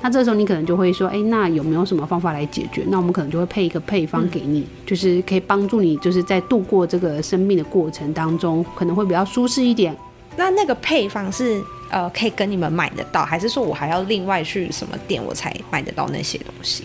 [0.00, 2.84] 那这时候你可能就会说，哎、欸，那有没有什么方法来解决？
[2.88, 9.96] 那我们可能就会配一个配方给你，嗯、就是可以帮助你，就是在度过这个生病的过程当中，可能会比较舒适一点。
[10.36, 16.84] 那那个配方是呃，可以跟你们买得到，还是说我还要另外去什么店我才买得到那些东西？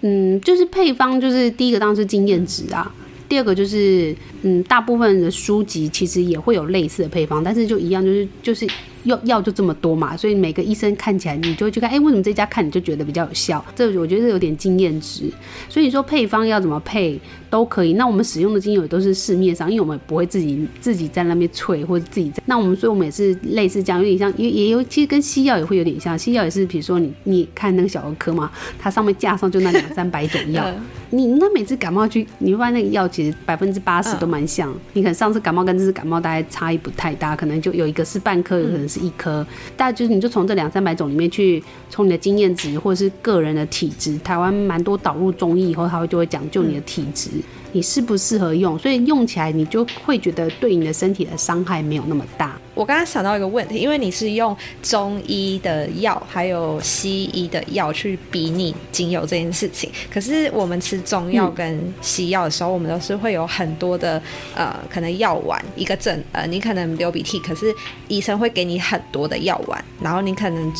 [0.00, 2.90] 嗯，就是配方，就是第一个当然是经验值啊，
[3.28, 8.66] 第二个就是嗯，大部分的书籍其实也会有类似的配方，但是就一样，就是就是。
[9.04, 13.64] 药药就这么多嘛，所以每个医生看起来你就会去看，哎、为什么这家看你就觉得比较有效？
[13.74, 15.30] 这我觉得有点经验值。
[15.68, 17.94] 所以你说配方要怎么配都可以。
[17.94, 22.42] 那我们使用的精油也都是市面上，因为我们不会自己自己在那边萃或者自己在。
[22.46, 26.18] 那我们所以我们也是类似这样，有点像也也有其实跟西药也会有点像。
[26.18, 30.64] 西药也是，比如说你你看那个小儿科嘛，它上面架上就那两三百种药，
[31.14, 34.74] 你那每次感冒去，你会发现那个药其实百分之八十都蛮像。
[34.94, 39.04] 你可能上次感冒跟这次感冒大概差异不太大，可能就有一个是半颗，有可能是。
[39.04, 39.46] 一颗，
[39.76, 47.28] 大概就是你就从这两三百种里面去，从你的经验值或者是个人的体质，台湾蛮多导入中医以后，他会就会讲究你的体质，
[47.74, 52.56] 你适不适合用，所以用起来你就会觉得对你的身体的伤害没有那么大。
[52.72, 64.22] 我刚刚想到一个问题，因为你是用中医的药还有西医的药去比拟精油这件事情，可是我们吃中药跟西药的时候，嗯、我们都是会有很多的
[64.54, 67.74] 呃，可能药丸一个症，呃，你可能流鼻涕，可是
[68.06, 70.72] 医生会给你很多的药丸，然后你可能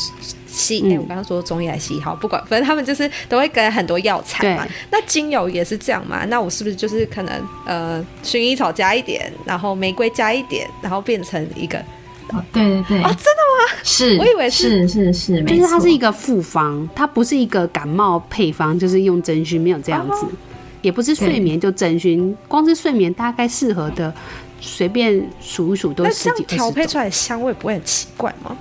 [0.55, 4.67] 西，哎、欸，我刚刚说中医还是西医，好，不管，反正他们就是都会给很多药材嘛。
[4.89, 6.25] 那精油也是这样嘛？
[6.25, 11.77] 那我是不是就是可能呃，薰衣草加一点，然后玫瑰加一点，然后变成一个？
[12.29, 13.81] 哦，对对对，啊、哦，真的吗？
[13.83, 20.29] 是，我以为是是是是，就是它是一个复方，它不是一个感冒配方，就是用真菌，没有这样子，哦、
[20.81, 24.11] 也不是睡眠就真菌，光是睡眠大概适合的，
[24.59, 26.43] 随便数一数都十几。
[26.45, 28.57] 调配出来的香味不会很奇怪吗？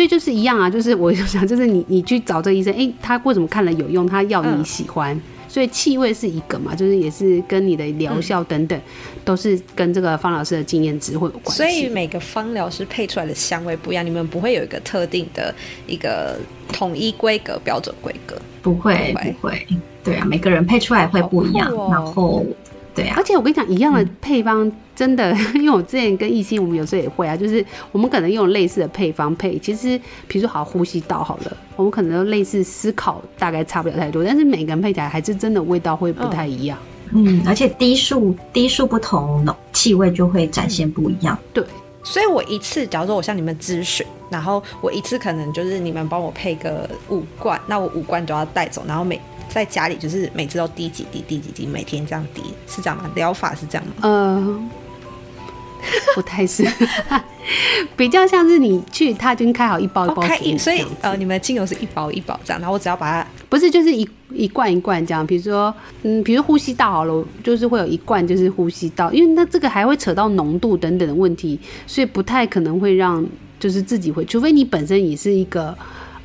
[0.00, 5.14] 所以就是一样啊，就是我就想，就是你你去找这个医生，哎、欸，他为什么看了有用，他要你喜欢。
[5.14, 11.56] 嗯所以气味是一个嘛，就是也是跟你的疗效等等，嗯、都是跟这个方老师的经验值会有关系。
[11.56, 15.52] 所以每个方疗师配出来的香味不一样，你们不会有一个特定的
[15.88, 16.38] 一个
[16.72, 18.40] 统一规格、标准规格？
[18.62, 19.66] 不会，不会，不会。
[20.04, 22.46] 对啊，每个人配出来会不一样，哦、然后。
[22.94, 36.76] 对啊，而且我跟你讲，一样的配方真的，嗯、 因为我之前跟一心，我们有时候也会啊，就是我们可能用类似的配方配，其实比如说好呼吸道好了，我们可能都类似思考，大概差不了太多，但是每个人配起来还是真的味道会不太一样。
[37.14, 41.38] 嗯，而且低数低数不同，气味就会展现不一样。
[41.54, 41.64] 对，
[42.02, 49.18] 所以我一次，假如说我向你们咨询，然后我一次可能就是你们帮我配个五罐，那我五罐都要带走，然后每。
[49.52, 53.10] 在家里就是每次都滴几滴，滴几滴，每天这样滴，是这样吗？
[53.16, 53.92] 疗法是这样吗？
[54.02, 54.60] 呃，
[56.14, 56.66] 不太是，
[57.96, 73.24] 比较像是你去他已经开好一包一包，开，所以呃，你们的精油是一包一包这样，然后我只要把它，不是就是一一罐一罐这样，比如说嗯，比如呼吸道好了，就是会有一罐就是呼吸道，因为那这个还会扯到浓度等等的问题，所以不太可能会让
[73.58, 75.76] 就是自己会，除非你本身也是一个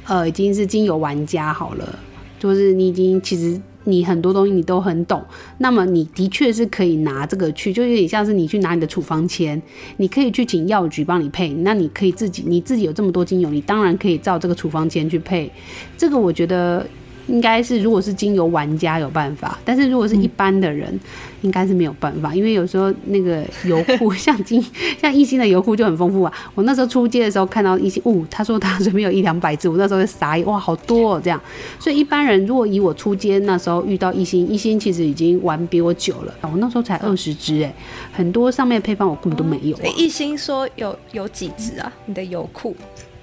[0.06, 2.00] 呃已经是精油玩家好了。
[2.38, 5.24] 就是你已经其实你很多东西你都很懂，
[5.58, 9.60] 那么你的确是可以拿这个去，就有点像是你去拿你的处方签，
[9.98, 15.50] 你可以去请药局帮你配，那你可以自己你自己有这么多精油，你当然可以照这个处方签去配，
[15.98, 16.86] 这个我觉得。
[17.28, 21.00] 应该是，如果是精油玩家有办法，但是如果是一般的人，
[21.42, 24.64] 应该是没有办法，因为有时候那个油库 像金
[25.00, 26.32] 像一心的油库就很丰富啊。
[26.54, 31.42] 我那时候出街的时候看到一心，哦，他说他这边有一两百支，我那时候就傻眼，哇，好多哦这样。
[31.80, 37.74] 所以一般人如果以我出街那时候遇到一心，一心其实已经玩比我久了，我那时候才二十支哎，
[38.14, 39.82] 很多上面配方我根本都没有、啊。
[39.98, 41.92] 一心说有有几支啊？
[42.06, 42.76] 你的油库？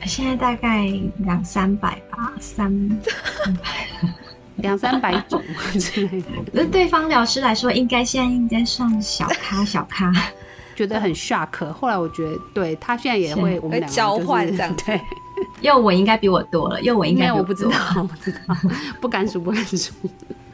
[0.07, 0.87] 现在大概
[1.19, 3.01] 两三百吧，三
[4.57, 5.43] 两三百种
[5.79, 6.29] 之类的。
[6.53, 10.13] 那对方疗师来说，应该现在应该算小咖 小咖，
[10.77, 11.73] 觉得很 shock。
[11.73, 14.75] 后来我觉得，对他现在也会，我们两个、就是、交换这样。
[14.85, 15.01] 对，
[15.61, 18.57] 又我应该比我多了，又我应该我不知道，我不知道，
[19.01, 19.93] 不敢数，不敢数。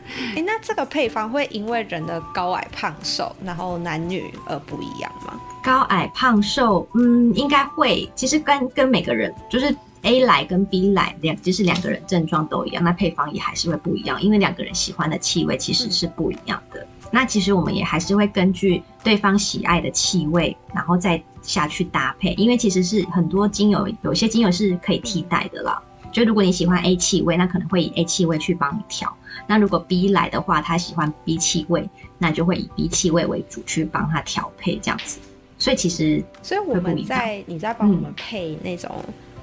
[0.08, 5.38] 哎、欸，那这个配方会因为人的高矮胖瘦，然后男女而不一样吗？
[5.68, 8.11] 高矮胖瘦，嗯，应该会。
[8.14, 16.81] 其实跟跟每个人，就是 A 来跟 B 来两，就是两个人症状都一样，那配方也还是会不一样，因为两个人喜欢的气味其实是不一样的。
[16.81, 22.33] 嗯、那其实我们也还是会根据对方喜爱的气味，然后再下去搭配。
[22.38, 25.78] 因为其实是很多精油，有些精油是可以替代的啦。
[26.11, 29.14] 就如果你喜欢 A 气味，那可能会以 A 气味去帮你调。
[29.46, 35.18] 那如果 B 来的话，他喜欢 B 气味，那就会以 B 气味为主去帮他调配这样子。
[35.58, 38.90] 所以其实，所以我们在你在帮我们配那种、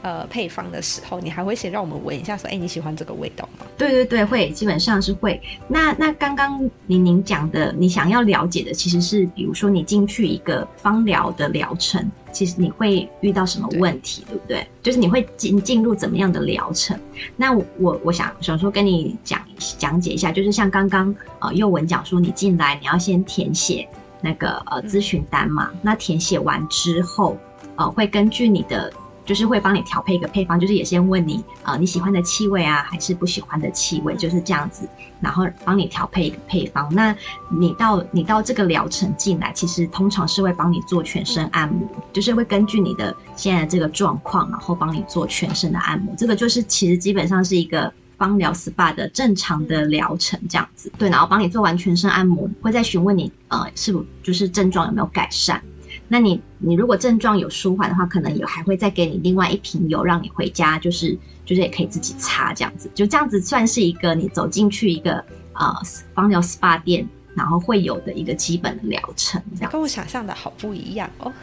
[0.01, 3.65] 嗯、呃配方的时候，你还会先让我们闻一下，说，哎、欸，你喜欢这个味道吗？
[3.77, 5.41] 对对对，会，基本上是会。
[5.67, 12.09] 那那刚刚宁宁讲的，你想要了解的，其实是比如说你进去一个芳疗的疗程。
[12.31, 14.67] 其实你会遇到什么问题，对，对不对？
[14.83, 16.99] 就是你会进进入怎么样的疗程？
[17.37, 19.41] 那我我想想说跟你讲
[19.77, 23.87] 讲解一下，就是像刚刚呃幼文讲说，你进来你要先填写
[24.25, 27.37] 那个呃咨询单嘛，嗯、那填写完之后，
[27.75, 28.91] 呃会根据你的。
[29.25, 34.87] 就是会帮你调配一个配方，就是也先问你，呃，你喜欢的气味啊，还是不喜欢的气味，就是这样子，
[35.19, 36.87] 然后帮你调配一个配方。
[36.93, 37.15] 那
[37.49, 46.13] 你到你到这个疗程进来，其实通常是会帮你做全身按摩，就是会根据你的现在这个状况，然后帮你做全身的按摩。
[46.15, 50.91] 这个就是其实基本上是一个芳疗 SPA 的正常的疗程这样子。
[50.97, 55.61] 对，然后帮你做完全身按摩，会再询问你，呃，是否就是症状有没有改善？
[56.07, 65.73] 那你你如果症状有舒缓的话，可能也还会再给你另外一瓶油，让你回家就是就是也可以自己擦这样子，就这样子算是一个你走进去一个呃
[66.13, 69.71] 芳疗 SPA 店，然后会有的一个基本的疗程，这样。
[69.71, 71.33] 跟我想象的好不一样哦。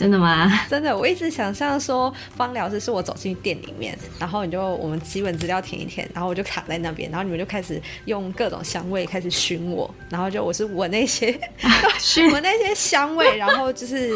[0.00, 0.50] 真的吗？
[0.70, 11.26] 真的，我一直想象说芳疗师是我走进店里面，然后你就我们基本资料填一填，然后我就卡在那边，然后你们就开始用各种香味开始熏我，然后就我是闻那些
[12.32, 14.10] 闻、啊、那些香味，然后就是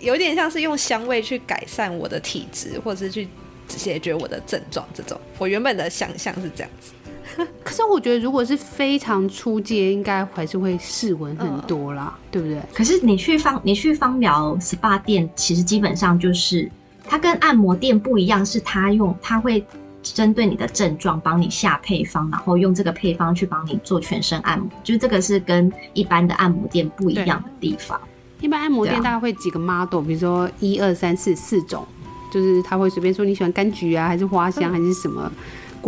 [0.00, 3.28] 有点像是用香味去改善我的体质，或者是去
[3.68, 5.20] 解决我的症状这种。
[5.38, 6.92] 我原本的想象是这样子。
[7.64, 12.60] 可是我觉得，如果是非常出街，应该还是会试闻很多啦，嗯、对不对？
[12.74, 16.70] 可是你去芳，你去芳疗 SPA 店，其实基本上就是
[17.04, 19.64] 它跟按摩店不一样，是它用它会
[20.02, 28.00] 针对你的症状帮你下配方，然后用这个配方去帮你做全身按摩，就是这个是跟一般的按摩店不一样的地方。
[28.40, 31.86] 一般按摩店大概会几个 model，比如说一二三四四种，
[32.32, 35.30] 就是他会随便说你喜欢柑橘啊，还是花香，还是什么。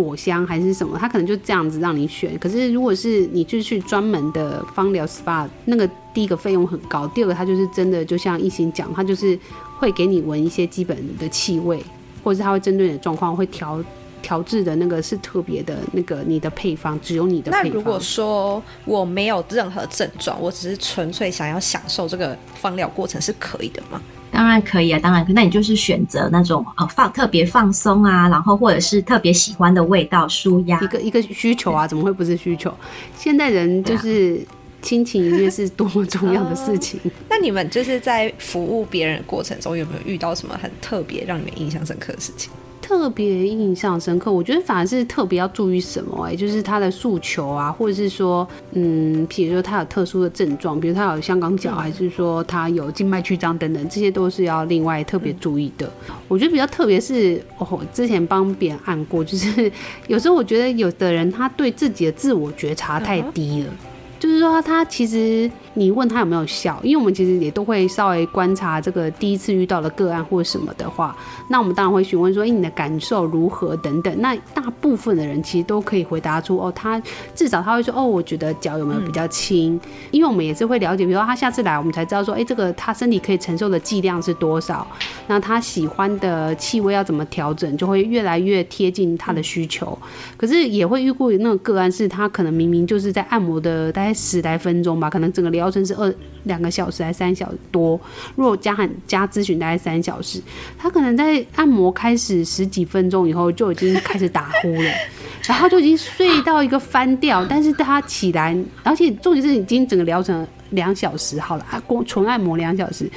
[0.00, 2.38] 嗯果香还是什么，他可能就这样子让你选。
[2.38, 9.38] 可是如果是你就去专门的芳疗 SPA，那个第一个费用很高，第二个他就是真的就像一心讲，他就是
[9.78, 11.84] 会给你闻一些基本的气味，
[12.24, 13.82] 或者是他会针对你的状况会调
[14.22, 17.68] 调制的那个是特别的那个你的配方，只有你的配方。
[17.68, 24.00] 那如果说我没有任何症状，我只是纯粹想要享受这个芳疗过程，是可以的吗？
[24.32, 25.34] 当然可以啊，当然可以。
[25.34, 30.80] 那你就是选择那种呃放特别放松啊，然后或者是特别喜欢的味道，舒压。
[30.80, 32.72] 一个一个需求啊，怎么会不是需求？
[33.16, 34.40] 现代人就是
[34.80, 36.98] 亲情一定是多么重要的 事情。
[37.04, 42.50] 呃，那你们就是在服务别人的过程中，有没有遇到什么很特别让你们印象深刻的事情？
[42.90, 55.88] 特别印象深刻，我觉得反而是特别要注意什么哎、欸，就是他的诉求啊，或者是说，嗯，比如说他有特殊的症状，比如他有香港脚，还是说他有静脉曲张等等，这些都是要另外特别注意的。
[56.26, 59.70] 我觉得比较特别是，哦，之前帮别人按过，就是
[60.08, 63.72] 有时候我觉得有的人他对自己的自我觉察太低了，
[64.18, 65.48] 就是说他其实。
[65.80, 66.78] 你问他有没有效？
[66.82, 71.16] 因为我们其实也都会稍微观察这个第一次遇到的个案或什么的话，
[71.48, 74.14] 那我们当然会询问说，哎，你的感受如何等等。
[74.20, 77.00] 那大部分的人其实都可以回答出，哦，他
[77.34, 79.74] 至少他会说，哦，我觉得脚有没有比较轻？
[79.76, 84.86] 嗯、因为我们也是会了解，比如说他下次来，我们才知道说，哎，这个他身体可以承受的剂量是多少？
[85.28, 89.96] 那他喜欢的气味要怎么调整，就会越来越贴近他的需求。
[90.36, 96.12] 可是也会遇过那种个案，是他可能明明就是在按摩的大概十来分钟吧，可能整个疗程是二
[96.44, 98.00] 两个小时还三小时多，
[98.36, 100.40] 如果加含加咨询大概三小时，
[100.78, 104.90] 他可能在按摩开始十几分钟以后就已经开始打呼了，
[105.46, 113.10] 然后就已经睡到一个翻掉，但是他起来，而且重点是已经整个疗程两小时好了，啊光纯按摩两小时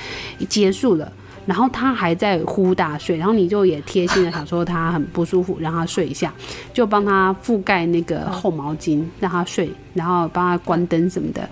[0.50, 1.12] 结束了，
[1.46, 6.34] 然后他还在呼大睡，然后你就也贴心的想说他很不舒服，让他睡一下，
[6.74, 11.48] 就帮他覆盖那个厚毛巾让他睡，然后帮他关灯什么的。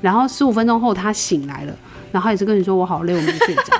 [0.00, 1.74] 然后十五分钟后他醒来了，
[2.12, 3.72] 然后也是跟你说，我好累，我没睡着，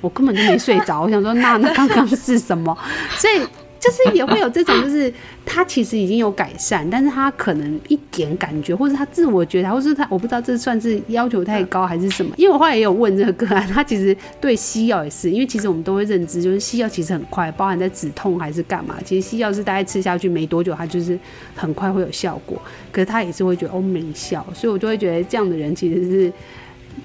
[0.00, 1.00] 我根本就没睡着。
[1.00, 2.76] 我想说，那那刚刚是什么？
[3.16, 3.46] 所以
[3.80, 5.12] 就是也会有这种，就是
[5.46, 12.34] 他其实已经有改善，但是他可能一点感觉，或者他自我觉察，或是他我不知道这算是要求太高还是什么。
[12.36, 21.18] 因为我后来也有问这个个案，他其实对西药也是，因为其实我们都会认知，就是西药其实很快，包含在止痛还是干嘛，其实西药是大概吃下去没多久，它就是
[21.54, 22.60] 很快会有效果。
[22.90, 26.32] 可是他也是会觉得哦没效，所以我就会觉得这样的人其实是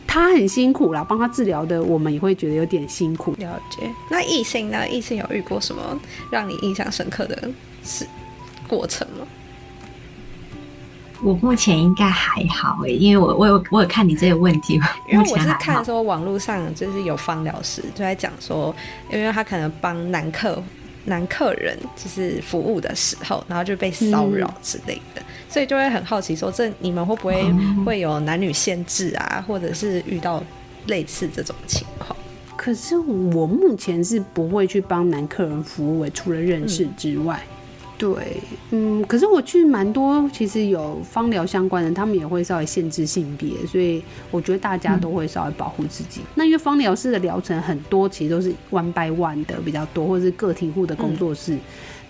[0.07, 3.33] 他很辛苦啦，帮他治疗的我们也会觉得有点辛苦。
[3.37, 3.89] 了解。
[4.09, 4.87] 那异性呢？
[4.87, 5.99] 异性有遇过什么
[6.31, 7.49] 让你印象深刻的
[7.83, 8.07] 事
[8.67, 9.27] 过程吗？
[11.21, 14.73] 我目前应该还好诶，因为我我有我有看你这个问题，
[15.09, 18.75] 因为我是看说网络上就是有芳疗师就在讲说，
[19.09, 20.61] 因为他可能帮男客。
[21.05, 27.43] 男客人就是服务的时候，然后就被骚扰之类的，嗯、所以就会很好奇说，这你们会不会
[27.85, 30.43] 会有男女限制啊，嗯、或者是遇到
[30.87, 32.17] 类似这种情况？
[32.55, 37.39] 可是我目前是不会去帮男客人服务，除了认识之外。
[37.47, 37.53] 嗯
[37.97, 38.37] 对，
[38.71, 46.19] 嗯，可是我去蛮多，其实有芳疗相关的，他们也会稍微限制性别，所以我觉得大家都会稍微保护自己。
[46.21, 51.53] 嗯、那因为芳疗师的疗程很多，其实都是 one by one 的比较多，或者是个体户的工作室。
[51.53, 51.59] 嗯、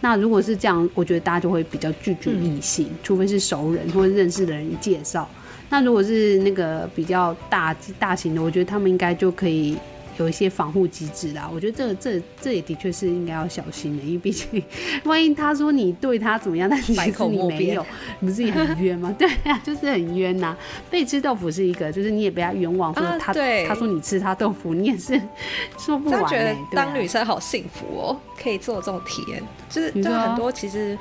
[0.01, 5.29] 那如果是这样，我觉得大家就会比较拒绝异性，嗯、除非是熟人或者认识的人介绍。
[5.69, 9.77] 那如果是那个比较大大型的，我觉得他们应该就可以。
[10.17, 14.63] 有一些防护机制啦，我觉得这个这这也的确是应该要小心的，因为毕竟
[15.05, 17.85] 万一他说你对他怎么样，但是其实你没有，
[18.19, 19.13] 你不是也很冤吗？
[19.17, 20.57] 对呀、啊，就是很冤呐、啊。
[20.89, 23.35] 被吃豆腐是一个，就是你也不要冤枉说他，啊、
[23.67, 25.19] 他说你吃他豆腐，你也是
[25.77, 26.29] 说不完、欸。
[26.29, 30.97] 觉得当女生好幸福哦、喔，可以做这种体验，就是就很多其实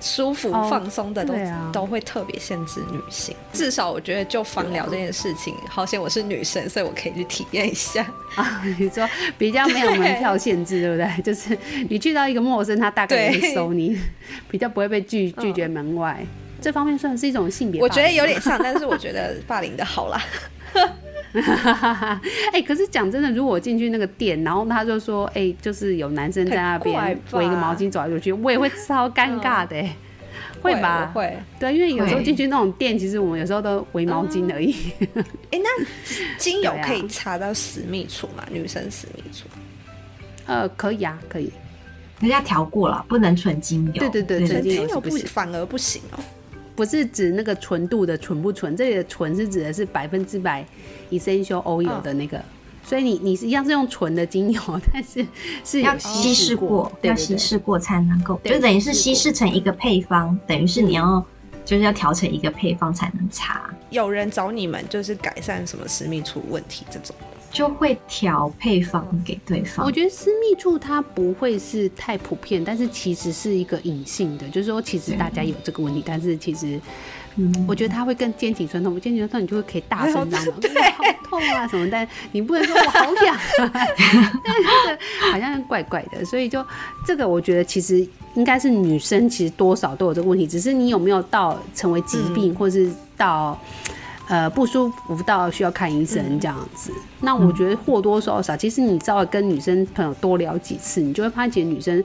[0.00, 3.34] 舒服放松的都、哦啊、都会特别限制女性。
[3.52, 8.06] 至少我觉得就芳疗这件事情，好险我是女生，所以我可以去体验一下。
[8.34, 11.22] 啊，你说比较没有门票限制，对，对不对？
[11.22, 13.98] 就是你去到一个陌生，他大概会收你，
[14.50, 16.16] 比较不会被拒拒绝门外。
[16.20, 16.26] 嗯、
[16.60, 20.22] 这方面算是一种性别，我觉得有点像，但是我觉得霸凌的好啦。
[21.34, 22.20] 哎、
[22.54, 29.96] 欸，可是讲真的，如果我进去那个店，然后他就说，哎、欸，就是有男生在那边围一个毛巾走来走去，我也会超尴尬的、欸
[30.56, 31.10] 嗯，会吧？
[31.14, 34.72] 会，对，因为有时候进去那种店，其实我们有时候都围毛巾而已。
[35.00, 35.84] 哎、嗯欸，那
[36.38, 38.44] 精油可以擦到私密处吗？
[38.50, 39.46] 女生私密处？
[40.46, 41.52] 呃，可以啊，可以。
[42.20, 43.92] 人家调过了，不能纯精油。
[43.92, 46.18] 对对对，纯精油不行，反而不行哦。
[46.78, 50.64] 不是指那个纯度的纯不纯，这里的纯是指的是百分之百
[51.10, 52.42] essential oil 的那个，哦、
[52.84, 54.60] 所以你你是一样是用纯的精油，
[54.92, 55.26] 但是
[55.64, 61.20] 是要稀释过，哦、要稀释过才能够，就等于是稀释成一个配方，等于是你要
[61.64, 63.68] 就是要调成一个配方才能擦。
[63.90, 67.12] 有人找你们就是改善什么私密处问题这种。
[67.50, 69.84] 就会调配方给对方。
[69.84, 76.78] 我觉得私密处它不会是太普遍，但是其实是一个隐性的，就是说其实大家有这个问题，但是其实，
[77.36, 84.98] 嗯，我觉得它会更肩颈酸痛，肩颈酸痛你就会可以大声嚷嚷， 对，好痛啊什么，但你不能说我好痒，但是
[85.32, 86.64] 好像怪怪的，所以就
[87.06, 93.58] 这个我觉得其实应该是女生其实多少都有这个问题，只是你有没有到成为疾病，或是到。
[94.28, 102.04] 呃，不舒服到需要看医生这样子，嗯，那我觉得或多或少，其实你稍微跟女生朋友多聊几次，你就会发现女生，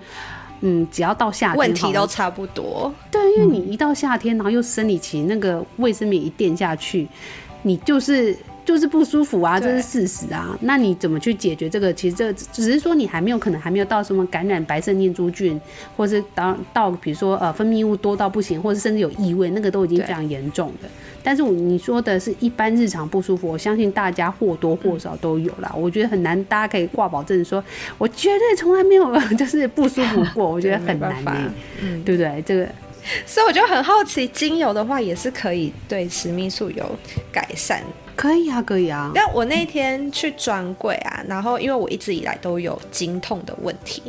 [0.62, 2.94] 嗯，只要到夏天，问题都差不多。
[3.12, 7.08] 对，因为你一到夏天，然后又生理期，那个卫生棉一垫下去，
[7.62, 8.36] 你就是。
[8.66, 10.58] 就是不舒服啊，这是事实啊。
[10.62, 11.94] 那你怎么去解决这个？
[11.94, 15.60] 其实这只是说你还没有可能还没有到什么感染白色念珠菌，
[15.98, 20.88] 或是到到比如说呃分泌物多到不行，或是甚至有异味，那个都已经非常严重的。
[21.26, 25.74] 但是你说的是一般日常不舒服，我相信大家或多或少都有啦。
[25.76, 27.64] 我觉得很难，大家可以挂保证说，
[27.98, 30.48] 我绝对从来没有 就是不舒服过。
[30.52, 32.44] 我觉得很难呢，嗯，对不对？
[32.46, 32.68] 这个，
[33.26, 36.90] 所以我就很好奇，精油的话也是可以对私密素有
[37.32, 37.82] 改善。
[38.16, 39.12] 可以啊，可以啊。
[39.14, 44.04] 但我那天去专柜啊，然后因为我一直以来都有经痛的问题，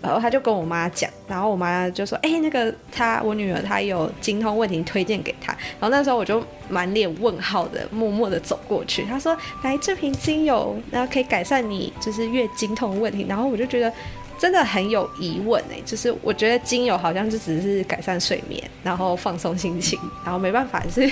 [0.00, 9.04] 然后他就跟我妈讲，然后我妈就说：“哎、那个她我女儿她有经痛问题，推荐给她。”然后那时候我就满脸问号的，默默的走过去。
[9.04, 13.92] 她说：“来这瓶精油，然后可以改善你就是月经痛问题。”然后我就觉得。
[14.40, 21.02] 真的很有疑问哎，就是我觉得精油好像就只是改善睡眠，然后放松心情，然后没办法是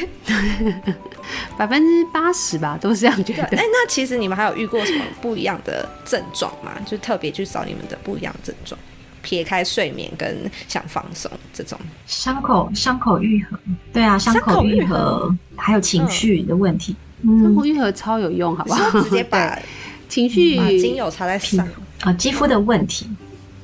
[1.58, 3.42] 百分之八十吧，都是这样觉得。
[3.42, 6.72] 哎，那其实你们还有遇过什么不一样的症状吗？
[6.86, 8.80] 就特别去找你们的不一样的症状，
[9.20, 11.78] 撇开睡眠跟想放松这种。
[12.06, 13.58] 伤口伤口愈合，
[13.92, 19.02] 对啊，伤口愈合，还有情绪的问题，嗯，伤口愈合超有用，好不好？
[19.02, 19.58] 直接把
[20.08, 21.68] 情绪、嗯、精油擦在上。
[22.00, 23.06] 啊，肌肤的问题，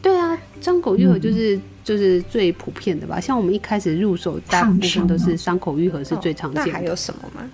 [0.02, 3.20] 对啊，伤口愈合就是、嗯、就是最普遍的吧。
[3.20, 6.70] 像我们一开始入手，大部分都是伤口愈合是最常见的。
[6.72, 7.48] 那还有什么吗？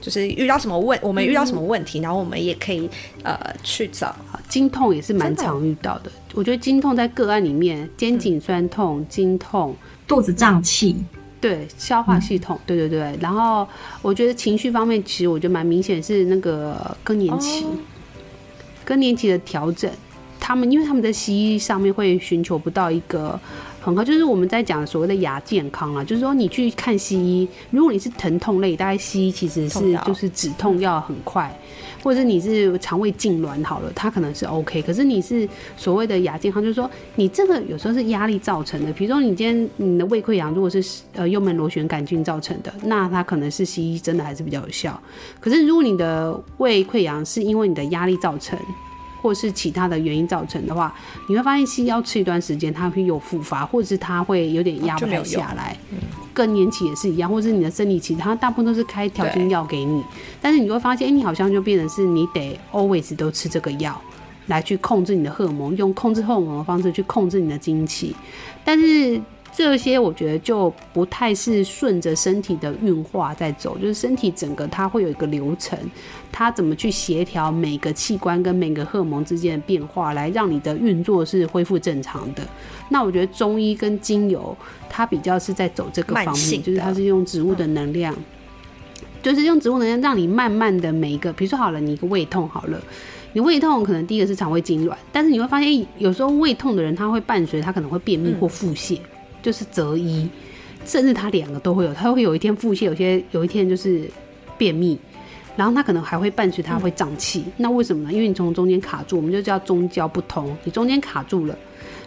[0.00, 2.88] 就是遇到什么问，我们遇到什么问题，嗯、然后我们也可以
[3.24, 4.14] 呃去找。
[4.48, 6.12] 经痛也是蛮常遇到的，的。
[6.34, 9.74] 我觉得经痛在个案里面，肩颈酸痛、经痛、
[10.06, 10.96] 肚子胀气，
[11.40, 13.18] 对，消化系统，嗯、对对对。
[13.20, 13.66] 然后
[14.00, 17.76] 我觉得情绪方面，其实我觉得蛮明显是那个更年期，哦、
[18.88, 19.90] 更年期的调整。
[20.40, 23.38] 他们因为他们在西医上面会寻求不到一个
[23.82, 31.54] 很好，就是我们在讲所谓的亚健康啊，就是说你去看西医，如果你是疼痛类，大概西医其实是就是止痛药很快，
[32.02, 34.80] 或者是你是肠胃痉挛好了，它可能是 OK。
[34.82, 40.84] 可是你是所谓的亚健康，就是说你这个有时候是压力造成的，比如说你今天你的胃溃疡如果是
[41.14, 45.00] 呃幽门螺旋杆菌造成的，那它可能是西医真的还是比较有效。
[45.40, 48.58] 可是如果你的胃溃疡是因为你的压力造成，
[49.20, 50.94] 或是其他的原因造成的话，
[51.28, 55.76] 你会发现西药吃一段时间，它会有复发，或者是它会有点压不太下来。
[56.38, 60.00] 更年期也是一样，或者是你的生理期，它大部分都是开调经药给你，
[60.40, 64.00] 但是你会发现，哎、欸，你好像就变成是你得 always 都吃这个药
[64.46, 68.14] 来去控制你的荷尔蒙，用控制荷尔蒙的方式去控制你的经期，
[68.64, 69.20] 但是。
[69.58, 75.76] 这些我觉得就不太是顺着身体的运化在走，就是身体整个它会有一个流程，
[76.30, 82.42] 它怎么去协调每个器官跟每个荷尔蒙之间的变化，来让你的运作是恢复正常的。
[82.88, 84.56] 那我觉得中医跟精油
[84.88, 88.14] 它比较是在走这个方面，就是它是用植物的能量，
[89.20, 92.80] 就是用植物能量让你慢慢的每一个，比如说好了，你一个胃痛好了，
[93.32, 99.00] 你胃痛可能第一个是肠胃痉挛，但是你会发现有时候胃痛的人他会伴随他可能会便秘或腹泻。
[99.48, 100.28] 就是择一，
[100.84, 104.06] 甚至他两个都会有，他会有一天腹泻，有些有一天就是
[104.58, 104.98] 便秘，
[105.56, 107.46] 然后他可能还会伴随他会胀气。
[107.56, 108.12] 那为什么呢？
[108.12, 111.56] 因为你从中间卡住，我们就叫中焦不通，你中间卡住了，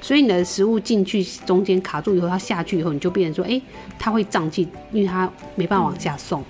[0.02, 3.60] 所以你的食物进去中间卡住以后，它下去以后，你就变成说，哎、
[3.98, 6.44] 它会胀气，因为它没办法往下送。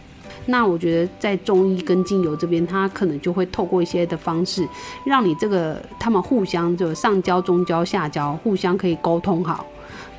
[0.45, 4.67] 那我觉得在中医跟精油这边，它可能就会透过一些的方式，
[5.05, 9.65] 让你这个他们互相就上焦、中焦、下焦互相可以沟通好，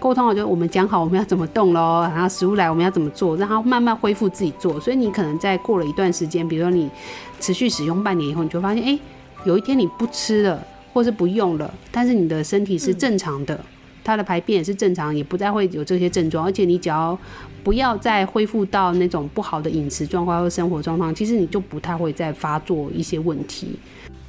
[0.03, 4.81] 沟通好就我们讲好我们要怎么动喽，然后食物来我们要怎么做，让它慢慢恢复自己做。
[4.81, 6.91] 所以你可能在过了一段时间，比如说你
[7.39, 8.99] 持续使用半年以后，你就发现，哎、
[9.45, 10.61] 有一天你不吃了，
[10.93, 13.61] 或是不用了，但是你的身体是正常的。
[14.03, 17.17] 它的排便也是正常，也不再会有这些症状，而且你只要
[17.63, 23.79] 不要再恢复到那种不好的饮食状况或生活状况，其实你就不太会再发作一些问题。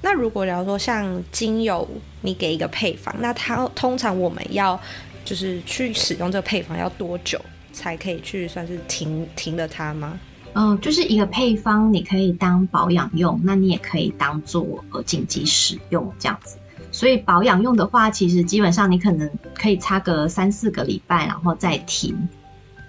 [0.04, 1.88] 那如果聊说像精油，
[2.22, 4.80] 你给一个配方，那它通常我们要
[5.24, 7.40] 就是去使用这个配方要多久
[7.72, 10.20] 才可以去算是停停了它吗？
[10.56, 16.58] 嗯、就是一个配方，你可以当保养用，那你也可以当做呃紧急使用这样子。
[16.92, 22.16] 所以保养用的话，其实基本上你可能可以擦个三四个礼拜，然后再停，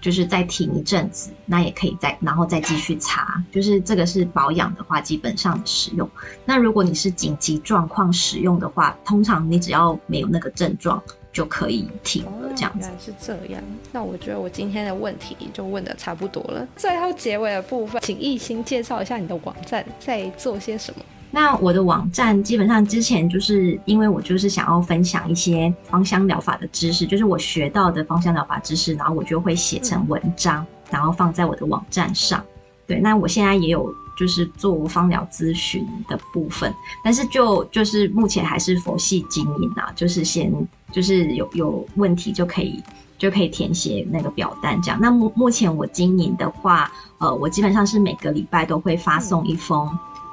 [0.02, 3.42] 就是再停一阵子，那也可以再然后再继续擦。
[3.50, 6.06] 就是这个是保养的话，基本上使用。
[6.44, 11.02] 那如果你是紧急状况使用的话，通常你只要没有那个症状
[11.34, 12.50] 就可以停了。
[12.56, 12.78] 这样子。
[12.80, 13.62] 原来是这样。
[13.92, 16.66] 那我觉得我今天的问题就问的差不多了。
[16.76, 21.04] 最后结尾的部分，请艺兴介绍一下你的网站在做些什么。
[21.30, 32.40] 那我的网站基本上之前就是因为我就是想要分享一些芳香疗法的知识，就是我学到的芳香疗法知识，然后我就会写成文章，然后放在我的网站上。
[32.86, 40.52] 对，那我现在也有就是做芳疗咨询的部分，但是就就是目前还是佛系经营啊，就是先
[40.92, 42.82] 就是有有问题就可以
[43.18, 44.98] 就可以填写那个表单这样。
[45.00, 49.86] 那目目前我经营的话，呃，我基本上是每个礼拜都会发送一封。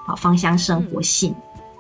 [0.07, 1.32] 啊，芳香生活信，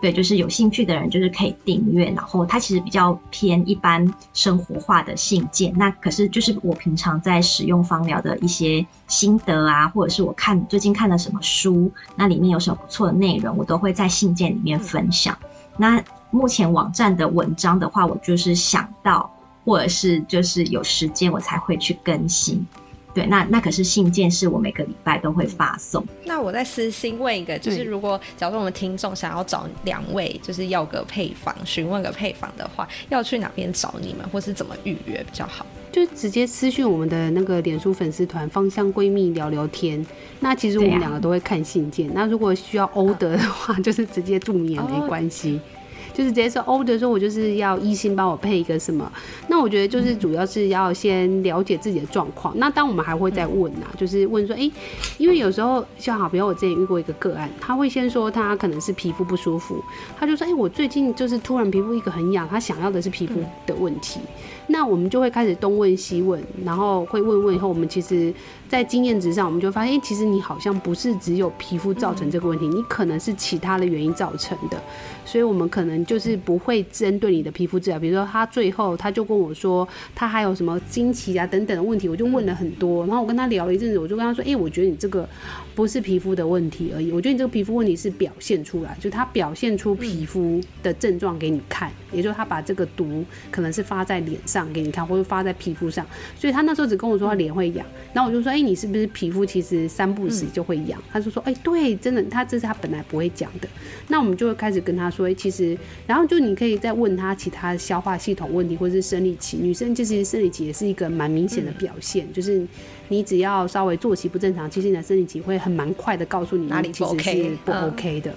[0.01, 5.71] 对，就是有兴趣的人就是可以订阅，然后它其实比较偏一般生活化的信件。
[5.77, 15.37] 那可是就是我平常在使用芳疗的一些心得啊，或者是我看最近看了什么书，那里面有什么不错的内容，我都会在信件里面分享。
[15.77, 19.31] 那目前网站的文章的话，我就是想到
[19.63, 22.65] 或者是就是有时间我才会去更新。
[23.13, 26.05] 对，那那可是信件，是我每个礼拜都会发送。
[26.23, 35.65] 那我再私信问一个，就是如果假如说我们听众想要找两位，就是要个配方，询问个配方的话，要去哪边找你们，或是怎么预约比较好？
[35.91, 40.05] 就直接私讯我们的那个脸书粉丝团“芳香闺蜜聊聊天”。
[40.39, 42.09] 那其实我们两个都会看信件。
[42.13, 45.59] 那如果需要 order 的话，就是直接注明也没关系。
[45.63, 45.80] 哦
[46.13, 49.09] 就是直接说 order 说，我就是要一心帮我配一个什么。
[49.47, 52.57] 那我觉得就是主要是要先了解自己的状况。
[52.57, 54.71] 那当我们还会再问啊，就是问说，哎、欸，
[55.17, 59.83] 因为有时候像好，比如我之前遇过一个个案，他会先说他可能是皮肤不舒服，
[60.19, 63.35] 他就说，哎、欸，我最近就是突然皮肤一个很痒，他想要的是皮肤
[63.65, 64.19] 的问题。
[64.67, 68.33] 那我们就会开始东问西问，然后会问问以后，我们其实，
[68.69, 74.81] 在经验值上，我们就发现，欸，其实你好像不是只有皮肤造成这个问题，你可能是其他的原因造成的。
[75.25, 77.99] 所以，我们可能就是不会针对你的皮肤治疗。
[77.99, 83.05] 比如说，他最后他就跟我说，他还有什么经期啊等等的问题，我就问了很多。
[83.05, 85.27] 然后我跟他聊了一阵子，我就跟他说，欸，我觉得你这个
[85.75, 94.71] 不是皮肤的问题而已，我觉得你这个皮肤问题是表现出来，就他表现出皮肤的症状给你看，也就是他把这个毒可能是发在脸上。
[94.71, 96.05] 给你看，或者发在皮肤上，
[96.37, 101.01] 所以他那时候只跟我说他脸会痒，然后我就说，哎、欸，你是不是皮肤其实三不时就会痒？
[101.11, 103.67] 他就说，哎、欸，对，真的，他这是他本来不会讲的。
[104.07, 105.77] 那我们就会开始跟他说，哎、欸，其实，
[106.07, 112.65] 然后就你可以再问他其他消化系统问题，或者是生理期，女生其实生理期也是一个蛮明显的表现，就是
[113.09, 118.33] 你只要稍微作息不正常，其实你的生理期会很蛮快的告诉你哪里其实是不 OK 的。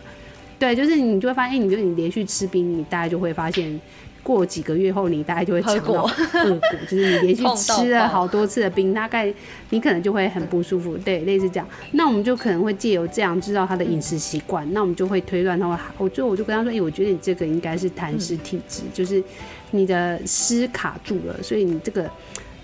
[0.58, 3.80] 对，就是你就会发现，你觉得你连续吃冰，你大概就会发现。
[4.24, 6.10] 过几个月后，你大概就会尝到恶果，
[6.90, 9.32] 就是你连续吃了好多次的冰，大概
[9.70, 10.96] 你可能就会很不舒服。
[10.96, 11.68] 对，类似这样。
[11.92, 15.78] 那我们就可能会借由这样知道他的饮食习惯，那我们就会推断他会。
[15.98, 19.22] 我最后我就跟他说：“哎、欸，我觉得你这个应该是痰湿体质，就是
[19.70, 22.10] 你的湿卡住了，所以你这个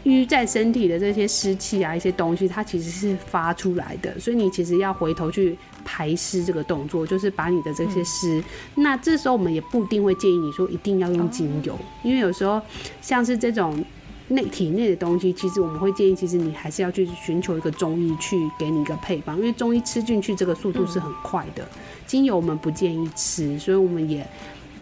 [0.04, 8.40] 淤在身体的这些湿气啊，一些东西，它其实是发出来的，所以你其实要回头去。”排湿这个动作，就是把你的这些湿、
[8.74, 12.60] 那这时候我们也不一定会建议你说一定要用精油，因为有时候
[13.00, 13.82] 像是这种
[14.28, 21.66] 内体内的东西，其实我们会建议，其实你还是要去寻求一个中医去给你一个配方，因为中医吃进去这个速度是很快的、
[22.06, 24.24] 精油我们不建议吃，所以我们也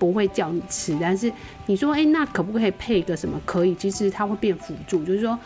[0.00, 0.98] 不会叫你吃。
[1.00, 1.32] 但是
[1.68, 3.40] 你说，哎、欸，那可不可以配一个什么？
[3.46, 5.38] 可以，其实它会变辅助，就是说。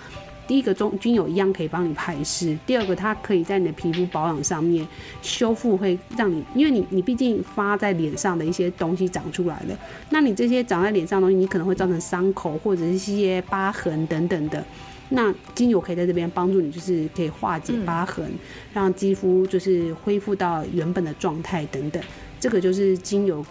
[0.45, 4.87] 第一个中精油一样可以帮你排湿，第二个它可以在你的皮肤保养上面
[5.23, 9.79] 修复，会让你，因为你你毕竟发在脸上的一些东西长出来了，
[10.11, 14.63] 那你这些长在脸上的东西，你可能会造成伤口或者是一些疤痕等等的。
[15.11, 18.39] 那精油可以在这边帮助你，就是可以化解疤痕，嗯、
[18.75, 22.03] 让肌肤就是恢复到原本的状态等等。
[22.41, 23.47] 这个就是精油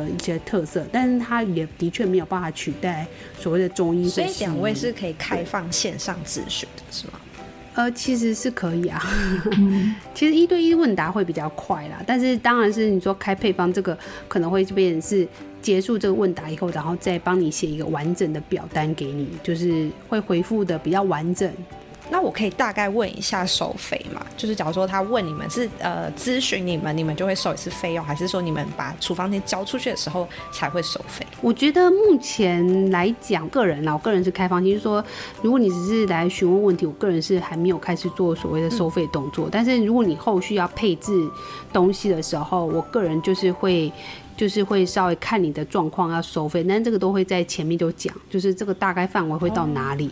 [0.00, 3.06] 的一些特色，但是它也的确没有办法取代
[3.38, 4.08] 所谓的中医。
[4.08, 7.12] 所以两位是可以开放线上咨询的，是吗？
[7.74, 9.02] 呃，其实是可以啊。
[10.14, 13.96] 其实一对一问答会比较快啦，但是当然是你说开配方这个
[14.28, 15.28] 可能会变成是。
[15.62, 21.48] 结束这个问答以后，然后再帮你写一个完整的表单给你，就是会回复的比较完整。
[22.12, 24.22] 那我可以大概问一下收费吗？
[24.36, 31.26] 就是假如说他问你们是呃咨询你们，你们就会收一次费用，还是说你们把处方箋交出去的时候才会收费？
[31.40, 35.02] 我觉得目前来讲，个人啊，我个人是开放性，就是说
[35.40, 39.48] 如果你只是来询问问题，我个人是还没有开始做所谓的收费动作。
[39.50, 41.10] 但是如果你后续要配置
[41.72, 43.90] 东西的时候，我个人就是会。
[44.34, 50.10] 就是会稍微看你的状况要收费，但这个都会在前面都讲，就是这个大概范围会到哪里。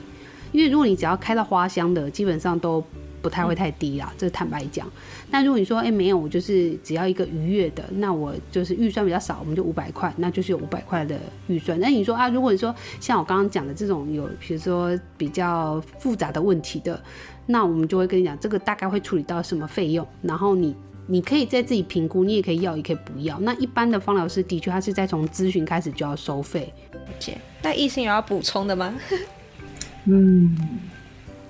[0.52, 2.82] 因为如果你只要开到花香的，基本上都
[3.22, 4.90] 不太会太低啦，这坦白讲。
[5.30, 11.78] 那如果你说哎、欸、没有，我就是只要一个愉悦的，那我就是预算比较少，我们就五百块，那就是有五百块的预算。
[11.80, 17.02] 那你说啊，如果你说像我刚刚讲的这种有，比如说比较复杂的问题的，
[17.46, 20.74] 那我们就会跟你讲，这个大概会处理到什么费用，然后你。
[21.06, 23.36] 你可以在自己评估，你也可以要，也可以不要。
[23.40, 26.72] 那一般的方疗师的确，他是在从咨询开始就要收费。
[27.18, 28.94] 姐，那异性有要补充的吗？
[30.06, 30.56] 嗯，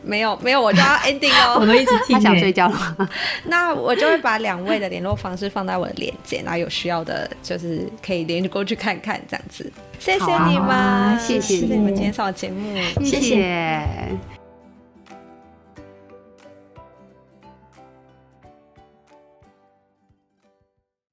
[0.03, 1.59] 没有，没有，我就要 ending 哦。
[1.61, 3.09] 我们一直听，他想睡觉了。
[3.45, 9.71] 那我就会把两位的联络方式放在我的链接，然后有需要的，就是可以连过去看看这样子。
[9.99, 12.75] 谢谢你们，啊、谢谢你们今天上节目，
[13.05, 13.21] 谢谢。
[13.21, 14.40] 谢谢